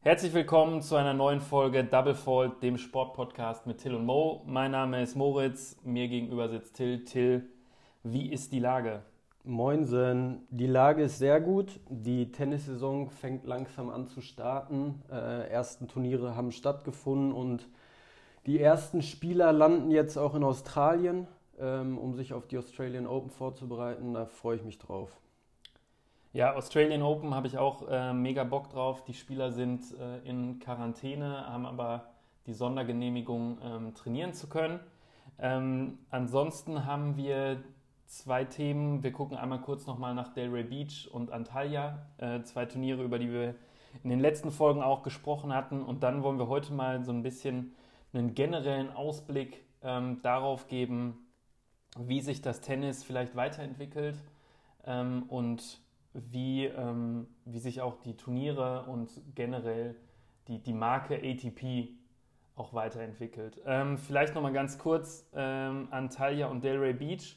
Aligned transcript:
Herzlich 0.00 0.32
willkommen 0.32 0.80
zu 0.80 0.96
einer 0.96 1.12
neuen 1.12 1.42
Folge 1.42 1.84
Double 1.84 2.14
Fault, 2.14 2.62
dem 2.62 2.78
Sportpodcast 2.78 3.66
mit 3.66 3.78
Till 3.78 3.94
und 3.94 4.06
Mo. 4.06 4.42
Mein 4.46 4.70
Name 4.70 5.02
ist 5.02 5.16
Moritz, 5.16 5.76
mir 5.84 6.08
gegenüber 6.08 6.48
sitzt 6.48 6.76
Till. 6.76 7.04
Till, 7.04 7.50
wie 8.02 8.32
ist 8.32 8.52
die 8.52 8.58
Lage? 8.60 9.02
Moinsen, 9.42 10.46
die 10.48 10.66
Lage 10.66 11.02
ist 11.02 11.18
sehr 11.18 11.42
gut. 11.42 11.78
Die 11.90 12.32
Tennissaison 12.32 13.10
fängt 13.10 13.44
langsam 13.44 13.90
an 13.90 14.06
zu 14.06 14.22
starten. 14.22 15.02
Äh, 15.10 15.50
ersten 15.50 15.88
Turniere 15.88 16.34
haben 16.36 16.52
stattgefunden 16.52 17.32
und 17.32 17.68
die 18.46 18.60
ersten 18.60 19.02
Spieler 19.02 19.52
landen 19.52 19.90
jetzt 19.90 20.16
auch 20.16 20.34
in 20.34 20.44
Australien, 20.44 21.26
ähm, 21.58 21.98
um 21.98 22.14
sich 22.14 22.32
auf 22.32 22.46
die 22.46 22.58
Australian 22.58 23.06
Open 23.06 23.30
vorzubereiten. 23.30 24.14
Da 24.14 24.26
freue 24.26 24.56
ich 24.56 24.64
mich 24.64 24.78
drauf. 24.78 25.20
Ja, 26.32 26.54
Australian 26.54 27.02
Open 27.02 27.32
habe 27.34 27.46
ich 27.46 27.58
auch 27.58 27.88
äh, 27.88 28.12
mega 28.12 28.42
Bock 28.42 28.70
drauf. 28.70 29.04
Die 29.04 29.14
Spieler 29.14 29.52
sind 29.52 29.82
äh, 29.98 30.18
in 30.28 30.58
Quarantäne, 30.58 31.46
haben 31.46 31.64
aber 31.64 32.08
die 32.46 32.52
Sondergenehmigung, 32.52 33.58
ähm, 33.62 33.94
trainieren 33.94 34.34
zu 34.34 34.48
können. 34.48 34.80
Ähm, 35.38 35.98
ansonsten 36.10 36.86
haben 36.86 37.16
wir 37.16 37.62
zwei 38.06 38.44
Themen. 38.44 39.02
Wir 39.02 39.12
gucken 39.12 39.36
einmal 39.36 39.60
kurz 39.60 39.86
nochmal 39.86 40.14
nach 40.14 40.32
Delray 40.32 40.64
Beach 40.64 41.08
und 41.12 41.30
Antalya, 41.30 42.06
äh, 42.18 42.42
zwei 42.42 42.66
Turniere, 42.66 43.02
über 43.02 43.18
die 43.18 43.30
wir 43.30 43.54
in 44.02 44.10
den 44.10 44.20
letzten 44.20 44.50
Folgen 44.50 44.82
auch 44.82 45.02
gesprochen 45.02 45.54
hatten. 45.54 45.82
Und 45.82 46.02
dann 46.02 46.22
wollen 46.22 46.38
wir 46.38 46.48
heute 46.48 46.72
mal 46.72 47.04
so 47.04 47.12
ein 47.12 47.22
bisschen 47.22 47.74
einen 48.12 48.34
generellen 48.34 48.90
Ausblick 48.92 49.64
ähm, 49.82 50.20
darauf 50.22 50.66
geben, 50.66 51.23
wie 51.98 52.20
sich 52.20 52.42
das 52.42 52.60
Tennis 52.60 53.04
vielleicht 53.04 53.36
weiterentwickelt 53.36 54.16
ähm, 54.86 55.24
und 55.28 55.80
wie, 56.12 56.66
ähm, 56.66 57.26
wie 57.44 57.58
sich 57.58 57.80
auch 57.80 57.96
die 58.02 58.16
Turniere 58.16 58.84
und 58.84 59.10
generell 59.34 59.96
die, 60.48 60.58
die 60.58 60.72
Marke 60.72 61.16
ATP 61.16 61.88
auch 62.56 62.72
weiterentwickelt. 62.72 63.60
Ähm, 63.66 63.98
vielleicht 63.98 64.34
nochmal 64.34 64.52
ganz 64.52 64.78
kurz 64.78 65.28
ähm, 65.34 65.88
Antalya 65.90 66.46
und 66.46 66.62
Delray 66.62 66.92
Beach. 66.92 67.36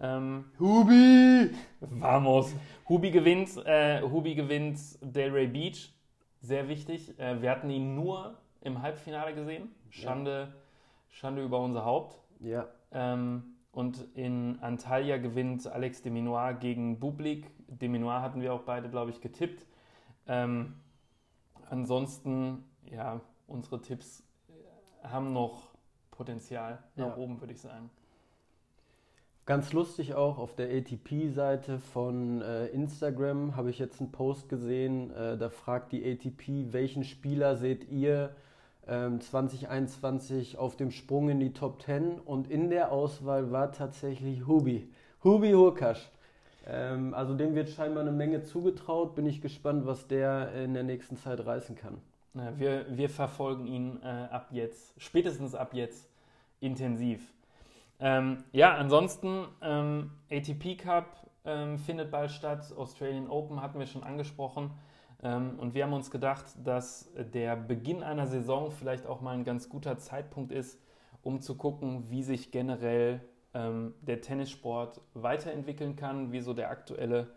Ähm, 0.00 0.44
Hubi! 0.60 1.50
Vamos! 1.80 2.54
Hubi 2.88 3.10
gewinnt, 3.10 3.56
äh, 3.64 4.02
Hubi 4.02 4.34
gewinnt 4.34 4.78
Delray 5.00 5.48
Beach. 5.48 5.92
Sehr 6.42 6.68
wichtig. 6.68 7.18
Äh, 7.18 7.42
wir 7.42 7.50
hatten 7.50 7.70
ihn 7.70 7.96
nur 7.96 8.36
im 8.60 8.82
Halbfinale 8.82 9.34
gesehen. 9.34 9.68
Schande, 9.90 10.48
ja. 10.52 10.60
Schande 11.08 11.42
über 11.42 11.58
unser 11.60 11.84
Haupt. 11.84 12.20
Ja. 12.40 12.68
Ähm, 12.92 13.55
und 13.76 14.06
in 14.14 14.58
Antalya 14.62 15.18
gewinnt 15.18 15.66
Alex 15.66 16.00
de 16.00 16.10
Minoir 16.10 16.54
gegen 16.54 16.98
Bublik. 16.98 17.50
De 17.68 17.90
Minoir 17.90 18.22
hatten 18.22 18.40
wir 18.40 18.54
auch 18.54 18.62
beide, 18.62 18.88
glaube 18.88 19.10
ich, 19.10 19.20
getippt. 19.20 19.66
Ähm, 20.26 20.76
ansonsten, 21.68 22.64
ja, 22.90 23.20
unsere 23.46 23.82
Tipps 23.82 24.22
haben 25.02 25.34
noch 25.34 25.74
Potenzial 26.10 26.82
nach 26.94 27.08
ja. 27.08 27.16
oben, 27.18 27.38
würde 27.38 27.52
ich 27.52 27.60
sagen. 27.60 27.90
Ganz 29.44 29.74
lustig 29.74 30.14
auch, 30.14 30.38
auf 30.38 30.54
der 30.56 30.74
ATP-Seite 30.74 31.78
von 31.78 32.40
äh, 32.40 32.68
Instagram 32.68 33.56
habe 33.56 33.68
ich 33.68 33.78
jetzt 33.78 34.00
einen 34.00 34.10
Post 34.10 34.48
gesehen, 34.48 35.10
äh, 35.10 35.36
da 35.36 35.50
fragt 35.50 35.92
die 35.92 36.02
ATP, 36.02 36.72
welchen 36.72 37.04
Spieler 37.04 37.56
seht 37.56 37.90
ihr 37.90 38.34
2021 38.86 40.54
ähm, 40.54 40.60
auf 40.60 40.76
dem 40.76 40.90
Sprung 40.90 41.28
in 41.28 41.40
die 41.40 41.52
Top 41.52 41.82
10 41.82 42.20
und 42.20 42.50
in 42.50 42.70
der 42.70 42.92
Auswahl 42.92 43.50
war 43.50 43.72
tatsächlich 43.72 44.46
Hubi. 44.46 44.88
Hubi 45.24 45.52
Hurkasch. 45.52 46.08
Ähm, 46.66 47.12
also 47.14 47.34
dem 47.34 47.54
wird 47.54 47.68
scheinbar 47.70 48.02
eine 48.02 48.12
Menge 48.12 48.42
zugetraut. 48.42 49.14
Bin 49.14 49.26
ich 49.26 49.40
gespannt, 49.40 49.86
was 49.86 50.06
der 50.06 50.52
in 50.52 50.74
der 50.74 50.84
nächsten 50.84 51.16
Zeit 51.16 51.44
reißen 51.44 51.76
kann. 51.76 51.98
Wir, 52.58 52.84
wir 52.90 53.08
verfolgen 53.08 53.66
ihn 53.66 53.98
äh, 54.02 54.06
ab 54.06 54.48
jetzt, 54.50 54.92
spätestens 54.98 55.54
ab 55.54 55.70
jetzt, 55.72 56.06
intensiv. 56.60 57.32
Ähm, 57.98 58.44
ja, 58.52 58.74
ansonsten 58.74 59.46
ähm, 59.62 60.10
ATP 60.30 60.76
Cup 60.76 61.26
ähm, 61.46 61.78
findet 61.78 62.10
bald 62.10 62.30
statt, 62.30 62.74
Australian 62.76 63.28
Open 63.28 63.62
hatten 63.62 63.78
wir 63.78 63.86
schon 63.86 64.02
angesprochen. 64.02 64.70
Ähm, 65.22 65.58
und 65.58 65.74
wir 65.74 65.84
haben 65.84 65.92
uns 65.92 66.10
gedacht, 66.10 66.46
dass 66.62 67.10
der 67.16 67.56
Beginn 67.56 68.02
einer 68.02 68.26
Saison 68.26 68.70
vielleicht 68.70 69.06
auch 69.06 69.20
mal 69.20 69.32
ein 69.32 69.44
ganz 69.44 69.68
guter 69.68 69.98
Zeitpunkt 69.98 70.52
ist, 70.52 70.80
um 71.22 71.40
zu 71.40 71.56
gucken, 71.56 72.10
wie 72.10 72.22
sich 72.22 72.50
generell 72.50 73.20
ähm, 73.54 73.94
der 74.02 74.20
Tennissport 74.20 75.00
weiterentwickeln 75.14 75.96
kann, 75.96 76.32
wie 76.32 76.40
so 76.40 76.52
der 76.54 76.70
aktuelle 76.70 77.28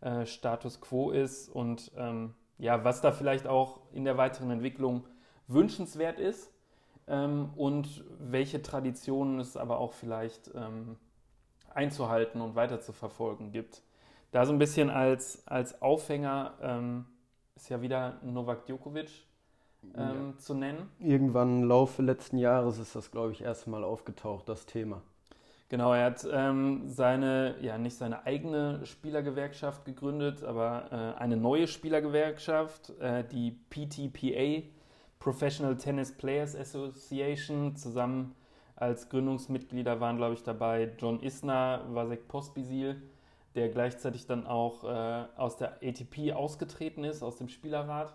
äh, 0.00 0.24
Status 0.26 0.80
quo 0.80 1.10
ist 1.10 1.48
und 1.48 1.90
ähm, 1.96 2.34
ja, 2.58 2.84
was 2.84 3.00
da 3.00 3.12
vielleicht 3.12 3.46
auch 3.46 3.80
in 3.92 4.04
der 4.04 4.16
weiteren 4.16 4.50
Entwicklung 4.50 5.04
wünschenswert 5.46 6.18
ist 6.18 6.52
und 7.08 8.04
welche 8.18 8.62
Traditionen 8.62 9.38
es 9.38 9.56
aber 9.56 9.78
auch 9.78 9.92
vielleicht 9.92 10.50
einzuhalten 11.72 12.40
und 12.40 12.56
weiter 12.56 12.80
zu 12.80 12.92
verfolgen 12.92 13.52
gibt. 13.52 13.84
Da 14.32 14.44
so 14.44 14.52
ein 14.52 14.58
bisschen 14.58 14.90
als, 14.90 15.46
als 15.46 15.80
Aufhänger 15.80 17.04
ist 17.56 17.68
ja 17.68 17.80
wieder 17.82 18.20
Novak 18.22 18.66
Djokovic 18.66 19.10
ähm, 19.96 20.32
ja. 20.32 20.38
zu 20.38 20.54
nennen. 20.54 20.90
Irgendwann 21.00 21.62
im 21.62 21.68
Laufe 21.68 22.02
letzten 22.02 22.38
Jahres 22.38 22.78
ist 22.78 22.94
das, 22.94 23.10
glaube 23.10 23.32
ich, 23.32 23.42
erstmal 23.42 23.82
aufgetaucht, 23.82 24.48
das 24.48 24.66
Thema. 24.66 25.02
Genau, 25.68 25.92
er 25.92 26.04
hat 26.04 26.26
ähm, 26.30 26.82
seine, 26.86 27.56
ja 27.60 27.76
nicht 27.76 27.96
seine 27.96 28.24
eigene 28.24 28.86
Spielergewerkschaft 28.86 29.84
gegründet, 29.84 30.44
aber 30.44 31.16
äh, 31.18 31.20
eine 31.20 31.36
neue 31.36 31.66
Spielergewerkschaft, 31.66 32.90
äh, 33.00 33.24
die 33.24 33.58
PTPA, 33.70 34.64
Professional 35.18 35.76
Tennis 35.76 36.16
Players 36.16 36.54
Association. 36.54 37.74
Zusammen 37.74 38.36
als 38.76 39.08
Gründungsmitglieder 39.08 39.98
waren, 39.98 40.18
glaube 40.18 40.34
ich, 40.34 40.44
dabei 40.44 40.92
John 40.98 41.20
Isner, 41.20 41.84
Vasek 41.88 42.28
Pospisil, 42.28 43.02
der 43.56 43.70
gleichzeitig 43.70 44.26
dann 44.26 44.46
auch 44.46 44.84
äh, 44.84 45.24
aus 45.36 45.56
der 45.56 45.78
ATP 45.82 46.32
ausgetreten 46.32 47.04
ist, 47.04 47.22
aus 47.22 47.36
dem 47.36 47.48
Spielerrat. 47.48 48.14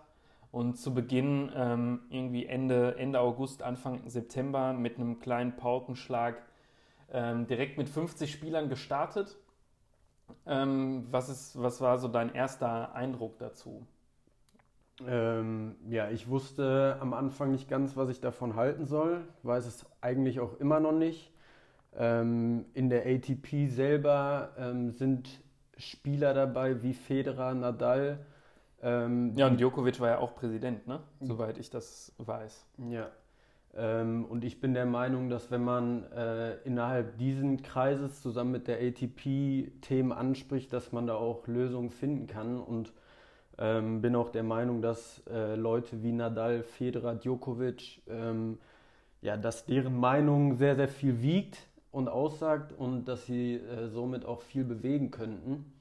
Und 0.50 0.76
zu 0.76 0.94
Beginn, 0.94 1.50
ähm, 1.54 2.00
irgendwie 2.10 2.46
Ende, 2.46 2.96
Ende 2.98 3.20
August, 3.20 3.62
Anfang 3.62 4.08
September, 4.08 4.72
mit 4.72 4.96
einem 4.96 5.18
kleinen 5.18 5.56
Paukenschlag 5.56 6.36
ähm, 7.10 7.46
direkt 7.46 7.78
mit 7.78 7.88
50 7.88 8.30
Spielern 8.30 8.68
gestartet. 8.68 9.36
Ähm, 10.46 11.06
was, 11.10 11.28
ist, 11.28 11.60
was 11.60 11.80
war 11.80 11.98
so 11.98 12.08
dein 12.08 12.34
erster 12.34 12.94
Eindruck 12.94 13.38
dazu? 13.38 13.86
Ähm, 15.06 15.76
ja, 15.88 16.10
ich 16.10 16.28
wusste 16.28 16.98
am 17.00 17.14
Anfang 17.14 17.50
nicht 17.50 17.68
ganz, 17.68 17.96
was 17.96 18.10
ich 18.10 18.20
davon 18.20 18.54
halten 18.54 18.84
soll. 18.84 19.24
Weiß 19.42 19.66
es 19.66 19.86
eigentlich 20.00 20.38
auch 20.40 20.60
immer 20.60 20.80
noch 20.80 20.92
nicht. 20.92 21.31
Ähm, 21.96 22.64
in 22.74 22.88
der 22.88 23.06
ATP 23.06 23.68
selber 23.68 24.52
ähm, 24.56 24.90
sind 24.92 25.28
Spieler 25.76 26.32
dabei 26.32 26.82
wie 26.82 26.94
Federer, 26.94 27.54
Nadal. 27.54 28.24
Ähm, 28.82 29.36
ja, 29.36 29.46
und 29.46 29.60
Djokovic 29.60 30.00
war 30.00 30.08
ja 30.08 30.18
auch 30.18 30.34
Präsident, 30.34 30.86
ne? 30.86 31.00
soweit 31.20 31.58
ich 31.58 31.70
das 31.70 32.12
weiß. 32.18 32.66
Ja. 32.90 33.10
Ähm, 33.74 34.24
und 34.24 34.44
ich 34.44 34.60
bin 34.60 34.74
der 34.74 34.86
Meinung, 34.86 35.28
dass 35.28 35.50
wenn 35.50 35.64
man 35.64 36.04
äh, 36.12 36.56
innerhalb 36.64 37.16
diesen 37.18 37.62
Kreises 37.62 38.20
zusammen 38.20 38.52
mit 38.52 38.68
der 38.68 38.78
ATP 38.78 39.70
Themen 39.80 40.12
anspricht, 40.12 40.72
dass 40.72 40.92
man 40.92 41.06
da 41.06 41.14
auch 41.14 41.46
Lösungen 41.46 41.90
finden 41.90 42.26
kann. 42.26 42.60
Und 42.60 42.92
ähm, 43.58 44.02
bin 44.02 44.16
auch 44.16 44.30
der 44.30 44.42
Meinung, 44.42 44.82
dass 44.82 45.22
äh, 45.30 45.54
Leute 45.54 46.02
wie 46.02 46.12
Nadal, 46.12 46.62
Federer, 46.62 47.14
Djokovic, 47.14 48.02
ähm, 48.08 48.58
ja, 49.20 49.36
dass 49.36 49.66
deren 49.66 49.98
Meinung 49.98 50.56
sehr, 50.56 50.74
sehr 50.74 50.88
viel 50.88 51.22
wiegt 51.22 51.68
und 51.92 52.08
aussagt 52.08 52.72
und 52.76 53.04
dass 53.04 53.26
sie 53.26 53.56
äh, 53.56 53.88
somit 53.88 54.24
auch 54.24 54.40
viel 54.40 54.64
bewegen 54.64 55.10
könnten. 55.10 55.72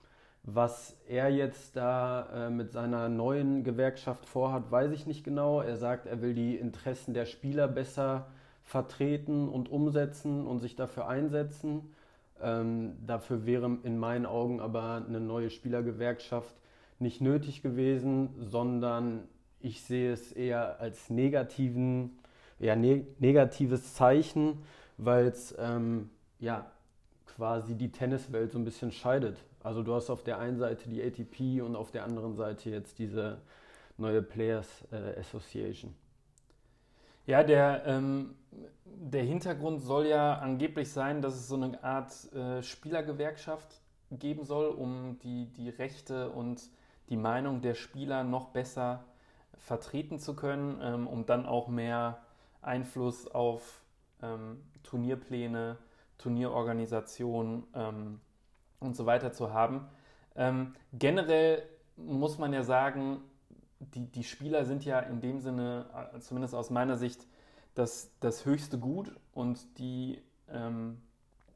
Was 0.44 0.98
er 1.08 1.30
jetzt 1.30 1.76
da 1.76 2.48
äh, 2.48 2.50
mit 2.50 2.72
seiner 2.72 3.10
neuen 3.10 3.64
Gewerkschaft 3.64 4.26
vorhat, 4.26 4.72
weiß 4.72 4.92
ich 4.92 5.08
nicht 5.08 5.24
genau. 5.24 5.62
Er 5.62 5.78
sagt, 5.78 6.06
er 6.06 6.22
will 6.22 6.34
die 6.34 6.56
Interessen 6.56 7.14
der 7.14 7.26
Spieler 7.26 7.68
besser 7.68 8.28
vertreten 8.64 9.48
und 9.50 9.72
umsetzen 9.72 10.46
und 10.46 10.60
sich 10.60 10.76
dafür 10.76 11.08
einsetzen. 11.08 11.94
Ähm, 12.42 12.98
dafür 13.06 13.46
wäre 13.46 13.78
in 13.84 13.98
meinen 13.98 14.26
Augen 14.26 14.60
aber 14.60 15.04
eine 15.08 15.20
neue 15.20 15.50
Spielergewerkschaft 15.50 16.56
nicht 17.00 17.22
nötig 17.22 17.62
gewesen, 17.62 18.30
sondern 18.40 19.28
ich 19.60 19.84
sehe 19.84 20.12
es 20.12 20.32
eher 20.32 20.80
als 20.80 21.10
negativen, 21.10 22.20
eher 22.60 22.76
ne 22.76 23.06
negatives 23.20 23.94
Zeichen, 23.94 24.64
weil 24.98 25.28
es 25.28 25.56
ähm, 25.58 26.10
ja 26.40 26.70
quasi 27.26 27.76
die 27.76 27.92
Tenniswelt 27.92 28.52
so 28.52 28.60
ein 28.60 28.66
bisschen 28.66 28.92
scheidet. 28.92 29.38
Also 29.64 29.84
du 29.84 29.94
hast 29.94 30.10
auf 30.10 30.24
der 30.24 30.40
einen 30.40 30.58
Seite 30.58 30.90
die 30.90 31.02
ATP 31.02 31.62
und 31.62 31.76
auf 31.76 31.92
der 31.92 32.04
anderen 32.04 32.36
Seite 32.36 32.70
jetzt 32.70 33.00
diese 33.00 33.38
neue 33.98 34.22
Players 34.22 34.68
äh, 34.92 35.20
Association. 35.20 35.94
Ja, 37.28 37.44
der, 37.44 37.86
ähm, 37.86 38.36
der 38.84 39.24
Hintergrund 39.24 39.82
soll 39.82 40.08
ja 40.08 40.40
angeblich 40.40 40.92
sein, 40.92 41.22
dass 41.22 41.36
es 41.36 41.48
so 41.48 41.56
eine 41.56 41.84
Art 41.84 42.12
äh, 42.34 42.64
Spielergewerkschaft 42.64 43.80
geben 44.12 44.44
soll, 44.44 44.68
um 44.70 45.20
die, 45.24 45.46
die 45.54 45.70
Rechte 45.70 46.32
und 46.32 46.62
die 47.10 47.18
Meinung 47.18 47.62
der 47.62 47.76
Spieler 47.76 48.24
noch 48.24 48.50
besser 48.50 49.04
vertreten 49.58 50.20
zu 50.20 50.36
können, 50.36 50.80
ähm, 50.82 51.08
um 51.08 51.26
dann 51.26 51.46
auch 51.46 51.68
mehr 51.68 52.20
Einfluss 52.62 53.28
auf 53.28 53.81
ähm, 54.22 54.62
Turnierpläne, 54.84 55.78
Turnierorganisation 56.18 57.64
ähm, 57.74 58.20
und 58.80 58.96
so 58.96 59.06
weiter 59.06 59.32
zu 59.32 59.54
haben. 59.54 59.88
Ähm, 60.36 60.76
generell 60.94 61.64
muss 61.98 62.38
man 62.38 62.54
ja 62.54 62.64
sagen, 62.64 63.22
die, 63.80 64.06
die 64.06 64.24
Spieler 64.24 64.66
sind 64.66 64.86
ja 64.86 65.00
in 65.00 65.22
dem 65.22 65.40
Sinne, 65.40 65.86
äh, 66.14 66.20
zumindest 66.20 66.56
aus 66.56 66.70
meiner 66.70 66.98
Sicht, 66.98 67.26
das, 67.74 68.12
das 68.20 68.46
höchste 68.46 68.78
Gut 68.78 69.16
und 69.34 69.78
die, 69.78 70.22
ähm, 70.50 71.02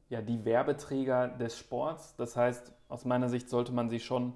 ja, 0.08 0.22
die 0.22 0.44
Werbeträger 0.44 1.28
des 1.28 1.58
Sports. 1.58 2.16
Das 2.16 2.36
heißt, 2.36 2.72
aus 2.88 3.04
meiner 3.04 3.28
Sicht 3.28 3.50
sollte 3.50 3.72
man 3.72 3.90
sie 3.90 4.00
schon 4.00 4.34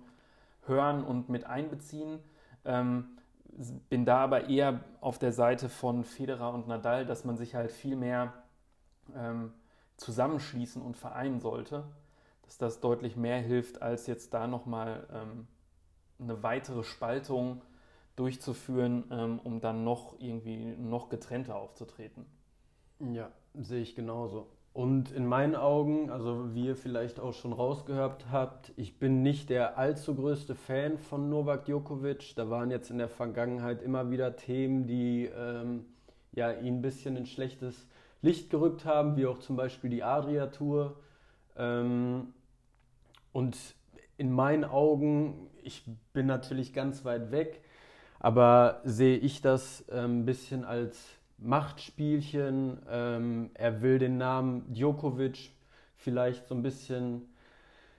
hören 0.66 1.02
und 1.02 1.28
mit 1.28 1.44
einbeziehen. 1.44 2.20
Ähm, 2.64 3.16
bin 3.88 4.04
da 4.04 4.18
aber 4.18 4.48
eher 4.48 4.80
auf 5.00 5.18
der 5.18 5.32
Seite 5.32 5.68
von 5.68 6.04
Federer 6.04 6.52
und 6.54 6.68
Nadal, 6.68 7.06
dass 7.06 7.24
man 7.24 7.36
sich 7.36 7.54
halt 7.54 7.72
viel 7.72 7.96
mehr 7.96 8.32
ähm, 9.14 9.52
zusammenschließen 9.96 10.82
und 10.82 10.96
vereinen 10.96 11.40
sollte. 11.40 11.84
Dass 12.42 12.58
das 12.58 12.80
deutlich 12.80 13.16
mehr 13.16 13.40
hilft, 13.40 13.82
als 13.82 14.06
jetzt 14.06 14.34
da 14.34 14.46
nochmal 14.46 15.06
ähm, 15.12 15.46
eine 16.18 16.42
weitere 16.42 16.84
Spaltung 16.84 17.62
durchzuführen, 18.16 19.04
ähm, 19.10 19.40
um 19.42 19.60
dann 19.60 19.84
noch 19.84 20.18
irgendwie 20.18 20.76
noch 20.76 21.08
getrennter 21.08 21.56
aufzutreten. 21.56 22.26
Ja, 22.98 23.30
sehe 23.54 23.80
ich 23.80 23.94
genauso. 23.94 24.46
Und 24.72 25.10
in 25.10 25.26
meinen 25.26 25.56
Augen, 25.56 26.10
also 26.10 26.54
wie 26.54 26.66
ihr 26.66 26.76
vielleicht 26.76 27.18
auch 27.18 27.34
schon 27.34 27.52
rausgehört 27.52 28.26
habt, 28.30 28.72
ich 28.76 28.98
bin 28.98 29.22
nicht 29.22 29.50
der 29.50 29.76
allzu 29.78 30.14
größte 30.14 30.54
Fan 30.54 30.96
von 30.98 31.28
Novak 31.28 31.64
Djokovic. 31.64 32.34
Da 32.36 32.50
waren 32.50 32.70
jetzt 32.70 32.90
in 32.90 32.98
der 32.98 33.08
Vergangenheit 33.08 33.82
immer 33.82 34.10
wieder 34.10 34.36
Themen, 34.36 34.86
die 34.86 35.28
ähm, 35.36 35.86
ja, 36.32 36.52
ihn 36.52 36.78
ein 36.78 36.82
bisschen 36.82 37.16
in 37.16 37.26
schlechtes 37.26 37.88
Licht 38.22 38.50
gerückt 38.50 38.84
haben, 38.84 39.16
wie 39.16 39.26
auch 39.26 39.40
zum 39.40 39.56
Beispiel 39.56 39.90
die 39.90 40.04
Adria-Tour. 40.04 40.96
Ähm, 41.56 42.32
und 43.32 43.56
in 44.18 44.30
meinen 44.32 44.64
Augen, 44.64 45.50
ich 45.64 45.84
bin 46.12 46.26
natürlich 46.26 46.72
ganz 46.72 47.04
weit 47.04 47.32
weg, 47.32 47.60
aber 48.20 48.82
sehe 48.84 49.16
ich 49.16 49.40
das 49.42 49.84
ähm, 49.90 50.20
ein 50.20 50.24
bisschen 50.26 50.64
als 50.64 51.19
Machtspielchen. 51.40 52.78
Ähm, 52.88 53.50
er 53.54 53.82
will 53.82 53.98
den 53.98 54.18
Namen 54.18 54.72
Djokovic 54.72 55.50
vielleicht 55.96 56.46
so 56.46 56.54
ein 56.54 56.62
bisschen 56.62 57.28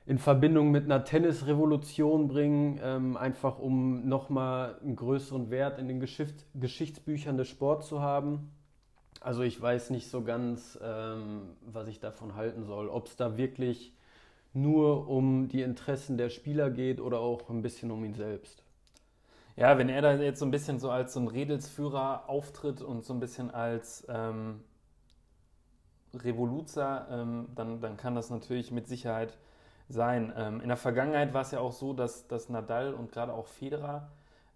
in 0.05 0.17
Verbindung 0.17 0.71
mit 0.71 0.85
einer 0.85 1.03
Tennisrevolution 1.03 2.27
bringen, 2.27 2.79
ähm, 2.83 3.17
einfach 3.17 3.59
um 3.59 4.07
nochmal 4.07 4.77
einen 4.81 4.95
größeren 4.95 5.51
Wert 5.51 5.79
in 5.79 5.87
den 5.87 5.99
Geschicht 5.99 6.45
Geschichtsbüchern 6.55 7.37
des 7.37 7.49
Sports 7.49 7.87
zu 7.87 8.01
haben. 8.01 8.51
Also 9.19 9.43
ich 9.43 9.61
weiß 9.61 9.91
nicht 9.91 10.09
so 10.09 10.23
ganz, 10.23 10.79
ähm, 10.81 11.43
was 11.61 11.87
ich 11.87 11.99
davon 11.99 12.35
halten 12.35 12.63
soll. 12.63 12.89
Ob 12.89 13.07
es 13.07 13.15
da 13.15 13.37
wirklich 13.37 13.93
nur 14.53 15.07
um 15.07 15.47
die 15.47 15.61
Interessen 15.61 16.17
der 16.17 16.29
Spieler 16.29 16.71
geht 16.71 16.99
oder 16.99 17.19
auch 17.19 17.49
ein 17.49 17.61
bisschen 17.61 17.91
um 17.91 18.03
ihn 18.03 18.15
selbst. 18.15 18.63
Ja, 19.55 19.77
wenn 19.77 19.89
er 19.89 20.01
da 20.01 20.13
jetzt 20.13 20.39
so 20.39 20.45
ein 20.45 20.51
bisschen 20.51 20.79
so 20.79 20.89
als 20.89 21.13
so 21.13 21.19
ein 21.19 21.27
Redelsführer 21.27 22.29
auftritt 22.29 22.81
und 22.81 23.03
so 23.03 23.13
ein 23.13 23.19
bisschen 23.19 23.51
als 23.51 24.05
ähm, 24.09 24.63
Revoluzer, 26.13 27.07
ähm, 27.11 27.49
dann, 27.55 27.81
dann 27.81 27.97
kann 27.97 28.15
das 28.15 28.29
natürlich 28.29 28.71
mit 28.71 28.87
Sicherheit 28.87 29.37
sein. 29.89 30.33
Ähm, 30.37 30.61
in 30.61 30.67
der 30.67 30.77
Vergangenheit 30.77 31.33
war 31.33 31.41
es 31.41 31.51
ja 31.51 31.59
auch 31.59 31.73
so, 31.73 31.93
dass, 31.93 32.27
dass 32.27 32.49
Nadal 32.49 32.93
und 32.93 33.11
gerade 33.11 33.33
auch 33.33 33.47
Federer 33.47 34.09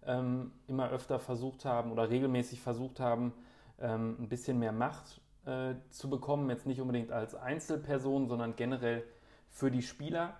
ähm, 0.04 0.52
immer 0.66 0.90
öfter 0.90 1.18
versucht 1.18 1.64
haben 1.64 1.92
oder 1.92 2.08
regelmäßig 2.08 2.60
versucht 2.60 3.00
haben, 3.00 3.32
ähm, 3.80 4.16
ein 4.18 4.28
bisschen 4.28 4.58
mehr 4.58 4.72
Macht 4.72 5.20
äh, 5.44 5.74
zu 5.90 6.08
bekommen. 6.08 6.48
Jetzt 6.50 6.66
nicht 6.66 6.80
unbedingt 6.80 7.12
als 7.12 7.34
Einzelperson, 7.34 8.28
sondern 8.28 8.56
generell 8.56 9.04
für 9.50 9.70
die 9.70 9.82
Spieler. 9.82 10.34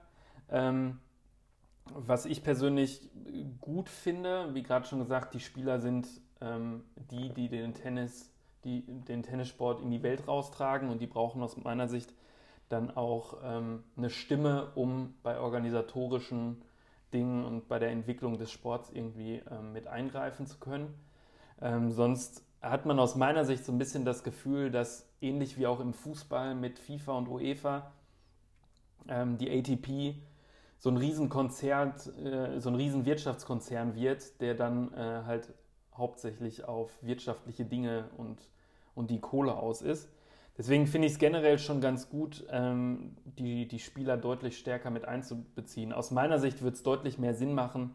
Ähm, 0.50 0.98
was 1.94 2.26
ich 2.26 2.42
persönlich 2.42 3.08
gut 3.60 3.88
finde, 3.88 4.54
wie 4.54 4.62
gerade 4.62 4.86
schon 4.86 4.98
gesagt, 4.98 5.34
die 5.34 5.40
Spieler 5.40 5.80
sind 5.80 6.08
ähm, 6.40 6.84
die, 7.10 7.30
die 7.30 7.48
den 7.48 7.74
Tennis, 7.74 8.32
die 8.64 8.82
den 8.82 9.22
Tennissport 9.22 9.80
in 9.80 9.90
die 9.90 10.02
Welt 10.02 10.26
raustragen 10.26 10.90
und 10.90 11.00
die 11.00 11.06
brauchen 11.06 11.42
aus 11.42 11.56
meiner 11.56 11.88
Sicht 11.88 12.12
dann 12.68 12.90
auch 12.90 13.38
ähm, 13.44 13.84
eine 13.96 14.10
Stimme, 14.10 14.72
um 14.74 15.14
bei 15.22 15.38
organisatorischen 15.38 16.62
Dingen 17.14 17.44
und 17.44 17.68
bei 17.68 17.78
der 17.78 17.90
Entwicklung 17.90 18.38
des 18.38 18.50
Sports 18.50 18.90
irgendwie 18.92 19.42
ähm, 19.50 19.72
mit 19.72 19.86
eingreifen 19.86 20.46
zu 20.46 20.58
können. 20.58 20.92
Ähm, 21.60 21.92
sonst 21.92 22.44
hat 22.60 22.84
man 22.84 22.98
aus 22.98 23.14
meiner 23.14 23.44
Sicht 23.44 23.64
so 23.64 23.72
ein 23.72 23.78
bisschen 23.78 24.04
das 24.04 24.24
Gefühl, 24.24 24.70
dass 24.70 25.08
ähnlich 25.20 25.56
wie 25.58 25.66
auch 25.66 25.80
im 25.80 25.94
Fußball 25.94 26.54
mit 26.54 26.78
FIFA 26.78 27.12
und 27.12 27.28
UEFA 27.28 27.92
ähm, 29.08 29.38
die 29.38 29.50
ATP 29.50 30.16
so 30.86 30.92
ein 30.92 30.98
Riesenkonzert, 30.98 32.16
äh, 32.24 32.60
so 32.60 32.68
ein 32.68 32.76
Riesenwirtschaftskonzern 32.76 33.96
wird, 33.96 34.40
der 34.40 34.54
dann 34.54 34.94
äh, 34.94 35.24
halt 35.26 35.52
hauptsächlich 35.96 36.64
auf 36.64 36.92
wirtschaftliche 37.02 37.64
Dinge 37.64 38.04
und, 38.16 38.38
und 38.94 39.10
die 39.10 39.18
Kohle 39.18 39.56
aus 39.56 39.82
ist. 39.82 40.08
Deswegen 40.56 40.86
finde 40.86 41.08
ich 41.08 41.14
es 41.14 41.18
generell 41.18 41.58
schon 41.58 41.80
ganz 41.80 42.08
gut, 42.08 42.46
ähm, 42.52 43.16
die, 43.24 43.66
die 43.66 43.80
Spieler 43.80 44.16
deutlich 44.16 44.58
stärker 44.58 44.90
mit 44.90 45.04
einzubeziehen. 45.06 45.92
Aus 45.92 46.12
meiner 46.12 46.38
Sicht 46.38 46.62
wird 46.62 46.76
es 46.76 46.84
deutlich 46.84 47.18
mehr 47.18 47.34
Sinn 47.34 47.52
machen, 47.52 47.92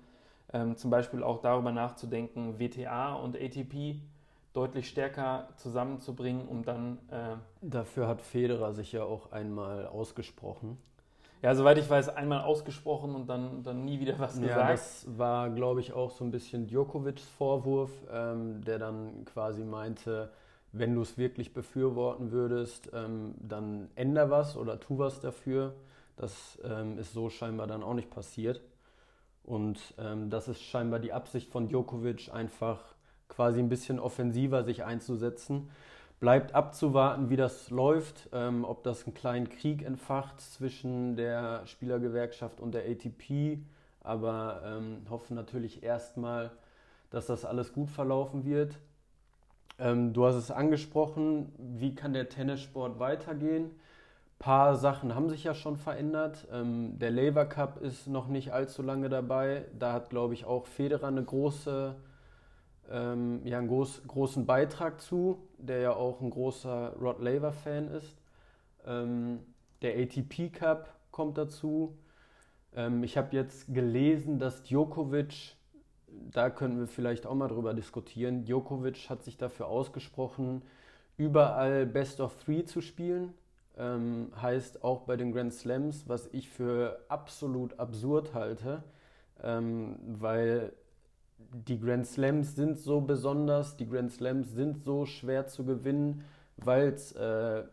ähm, 0.51 0.75
zum 0.75 0.91
Beispiel 0.91 1.23
auch 1.23 1.39
darüber 1.39 1.71
nachzudenken, 1.71 2.59
WTA 2.59 3.13
und 3.13 3.37
ATP 3.37 4.01
deutlich 4.51 4.89
stärker 4.89 5.47
zusammenzubringen, 5.55 6.45
um 6.45 6.65
dann. 6.65 6.97
Äh 7.09 7.37
Dafür 7.61 8.09
hat 8.09 8.21
Federer 8.21 8.73
sich 8.73 8.91
ja 8.91 9.05
auch 9.05 9.31
einmal 9.31 9.87
ausgesprochen. 9.87 10.77
Ja, 11.41 11.55
soweit 11.55 11.77
ich 11.79 11.89
weiß, 11.89 12.09
einmal 12.09 12.41
ausgesprochen 12.41 13.15
und 13.15 13.27
dann, 13.27 13.63
dann 13.63 13.83
nie 13.83 13.99
wieder 13.99 14.19
was 14.19 14.39
gesagt. 14.39 14.49
Ja, 14.57 14.71
das 14.71 15.05
war, 15.17 15.49
glaube 15.49 15.79
ich, 15.79 15.93
auch 15.93 16.11
so 16.11 16.23
ein 16.23 16.31
bisschen 16.31 16.67
Djokovics 16.67 17.23
Vorwurf, 17.23 17.91
ähm, 18.11 18.63
der 18.63 18.77
dann 18.77 19.25
quasi 19.25 19.63
meinte, 19.63 20.29
wenn 20.71 20.93
du 20.93 21.01
es 21.01 21.17
wirklich 21.17 21.53
befürworten 21.53 22.31
würdest, 22.31 22.91
ähm, 22.93 23.33
dann 23.39 23.89
änder 23.95 24.29
was 24.29 24.55
oder 24.55 24.79
tu 24.79 24.99
was 24.99 25.19
dafür. 25.19 25.73
Das 26.15 26.59
ähm, 26.63 26.99
ist 26.99 27.13
so 27.13 27.29
scheinbar 27.29 27.65
dann 27.65 27.81
auch 27.81 27.95
nicht 27.95 28.11
passiert. 28.11 28.61
Und 29.43 29.79
ähm, 29.97 30.29
das 30.29 30.47
ist 30.47 30.61
scheinbar 30.61 30.99
die 30.99 31.11
Absicht 31.11 31.49
von 31.49 31.67
Djokovic, 31.67 32.31
einfach 32.31 32.79
quasi 33.27 33.59
ein 33.59 33.69
bisschen 33.69 33.99
offensiver 33.99 34.63
sich 34.63 34.83
einzusetzen. 34.83 35.71
Bleibt 36.21 36.53
abzuwarten, 36.53 37.31
wie 37.31 37.35
das 37.35 37.71
läuft, 37.71 38.29
ähm, 38.31 38.63
ob 38.63 38.83
das 38.83 39.05
einen 39.05 39.15
kleinen 39.15 39.49
Krieg 39.49 39.81
entfacht 39.81 40.39
zwischen 40.39 41.15
der 41.15 41.65
Spielergewerkschaft 41.65 42.59
und 42.61 42.75
der 42.75 42.83
ATP. 42.83 43.57
Aber 44.03 44.61
ähm, 44.63 45.01
hoffen 45.09 45.33
natürlich 45.33 45.81
erstmal, 45.81 46.51
dass 47.09 47.25
das 47.25 47.43
alles 47.43 47.73
gut 47.73 47.89
verlaufen 47.89 48.45
wird. 48.45 48.77
Ähm, 49.79 50.13
du 50.13 50.27
hast 50.27 50.35
es 50.35 50.51
angesprochen, 50.51 51.51
wie 51.57 51.95
kann 51.95 52.13
der 52.13 52.29
Tennissport 52.29 52.99
weitergehen? 52.99 53.71
Ein 53.71 54.37
paar 54.37 54.75
Sachen 54.75 55.15
haben 55.15 55.27
sich 55.27 55.43
ja 55.43 55.55
schon 55.55 55.75
verändert. 55.75 56.47
Ähm, 56.51 56.99
der 56.99 57.09
Labour 57.09 57.45
Cup 57.45 57.81
ist 57.81 58.05
noch 58.05 58.27
nicht 58.27 58.53
allzu 58.53 58.83
lange 58.83 59.09
dabei. 59.09 59.65
Da 59.79 59.93
hat, 59.93 60.11
glaube 60.11 60.35
ich, 60.35 60.45
auch 60.45 60.67
Federer 60.67 61.07
eine 61.07 61.23
große 61.23 61.95
ähm, 62.89 63.45
ja, 63.45 63.57
einen 63.57 63.67
groß, 63.67 64.03
großen 64.07 64.45
Beitrag 64.45 65.01
zu, 65.01 65.47
der 65.57 65.79
ja 65.79 65.93
auch 65.93 66.21
ein 66.21 66.29
großer 66.29 66.95
Rod 66.99 67.21
Laver-Fan 67.21 67.89
ist. 67.89 68.17
Ähm, 68.85 69.39
der 69.81 69.97
ATP 69.97 70.49
Cup 70.49 70.93
kommt 71.11 71.37
dazu. 71.37 71.97
Ähm, 72.75 73.03
ich 73.03 73.17
habe 73.17 73.35
jetzt 73.35 73.73
gelesen, 73.73 74.39
dass 74.39 74.63
Djokovic, 74.63 75.55
da 76.07 76.49
könnten 76.49 76.79
wir 76.79 76.87
vielleicht 76.87 77.25
auch 77.25 77.35
mal 77.35 77.47
drüber 77.47 77.73
diskutieren, 77.73 78.45
Djokovic 78.45 79.09
hat 79.09 79.23
sich 79.23 79.37
dafür 79.37 79.67
ausgesprochen, 79.67 80.61
überall 81.17 81.85
Best 81.85 82.19
of 82.19 82.35
Three 82.37 82.63
zu 82.63 82.81
spielen. 82.81 83.33
Ähm, 83.77 84.31
heißt 84.39 84.83
auch 84.83 85.01
bei 85.03 85.15
den 85.15 85.31
Grand 85.31 85.53
Slams, 85.53 86.07
was 86.09 86.27
ich 86.33 86.49
für 86.49 86.99
absolut 87.07 87.79
absurd 87.79 88.33
halte, 88.33 88.83
ähm, 89.41 89.97
weil 90.05 90.73
die 91.53 91.79
Grand 91.79 92.07
Slams 92.07 92.55
sind 92.55 92.77
so 92.77 93.01
besonders, 93.01 93.77
die 93.77 93.87
Grand 93.87 94.11
Slams 94.11 94.51
sind 94.51 94.77
so 94.77 95.05
schwer 95.05 95.47
zu 95.47 95.65
gewinnen, 95.65 96.23
weil 96.57 96.89
es 96.89 97.11
äh, 97.13 97.63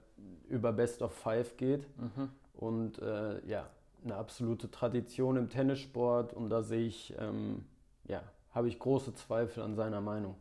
über 0.49 0.73
Best 0.73 1.03
of 1.03 1.13
Five 1.13 1.57
geht. 1.57 1.87
Mhm. 1.97 2.31
Und 2.55 2.99
äh, 3.01 3.47
ja, 3.47 3.69
eine 4.05 4.17
absolute 4.17 4.71
Tradition 4.71 5.37
im 5.37 5.49
Tennissport 5.49 6.33
und 6.33 6.51
da 6.51 6.63
sehe 6.63 6.87
ich, 6.87 7.15
ähm, 7.19 7.65
ja, 8.05 8.23
habe 8.53 8.69
ich 8.69 8.79
große 8.79 9.15
Zweifel 9.15 9.63
an 9.63 9.75
seiner 9.75 10.01
Meinung. 10.01 10.35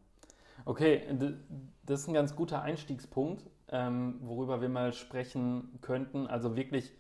Okay, 0.66 1.04
das 1.86 2.02
ist 2.02 2.08
ein 2.08 2.14
ganz 2.14 2.36
guter 2.36 2.62
Einstiegspunkt, 2.62 3.44
ähm, 3.70 4.16
worüber 4.22 4.62
wir 4.62 4.70
mal 4.70 4.94
sprechen 4.94 5.78
könnten. 5.82 6.26
Also 6.26 6.56
wirklich, 6.56 6.92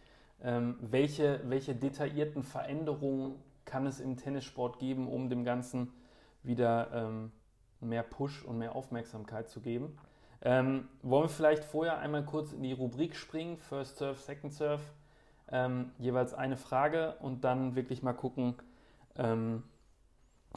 ähm, 0.43 0.75
welche, 0.79 1.41
welche 1.45 1.73
detaillierten 1.73 2.43
Veränderungen 2.43 3.35
kann 3.65 3.87
es 3.87 3.99
im 3.99 4.15
Tennissport 4.17 4.77
geben, 4.79 5.07
um 5.07 5.29
dem 5.29 5.43
Ganzen 5.43 5.91
wieder 6.47 6.91
ähm, 6.93 7.31
mehr 7.79 8.03
Push 8.03 8.43
und 8.43 8.57
mehr 8.57 8.75
Aufmerksamkeit 8.75 9.49
zu 9.49 9.61
geben. 9.61 9.97
Ähm, 10.41 10.87
wollen 11.01 11.25
wir 11.25 11.29
vielleicht 11.29 11.63
vorher 11.63 11.99
einmal 11.99 12.23
kurz 12.23 12.53
in 12.53 12.61
die 12.61 12.73
Rubrik 12.73 13.15
springen, 13.15 13.57
First 13.57 13.97
Serve, 13.97 14.19
Second 14.19 14.53
Serve, 14.53 14.83
ähm, 15.49 15.91
jeweils 15.97 16.33
eine 16.33 16.57
Frage 16.57 17.15
und 17.21 17.43
dann 17.43 17.75
wirklich 17.75 18.03
mal 18.03 18.13
gucken, 18.13 18.55
ähm, 19.15 19.63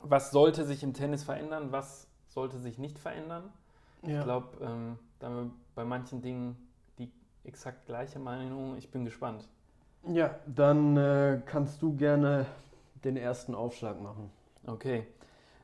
was 0.03 0.31
sollte 0.31 0.65
sich 0.65 0.83
im 0.83 0.93
Tennis 0.93 1.25
verändern, 1.25 1.73
was 1.73 2.09
sollte 2.29 2.59
sich 2.59 2.79
nicht 2.79 2.99
verändern. 2.99 3.51
Ja. 4.03 4.19
Ich 4.19 4.25
glaube, 4.25 4.65
ähm, 4.65 4.99
da 5.19 5.29
haben 5.29 5.37
wir 5.37 5.51
bei 5.75 5.85
manchen 5.85 6.23
Dingen 6.23 6.57
die 6.99 7.11
exakt 7.45 7.87
gleiche 7.87 8.19
Meinung. 8.19 8.77
Ich 8.77 8.91
bin 8.91 9.05
gespannt. 9.05 9.49
Ja, 10.09 10.35
dann 10.47 10.97
äh, 10.97 11.41
kannst 11.45 11.83
du 11.83 11.95
gerne 11.97 12.47
den 13.05 13.17
ersten 13.17 13.55
Aufschlag 13.55 14.01
machen. 14.01 14.31
Okay. 14.67 15.07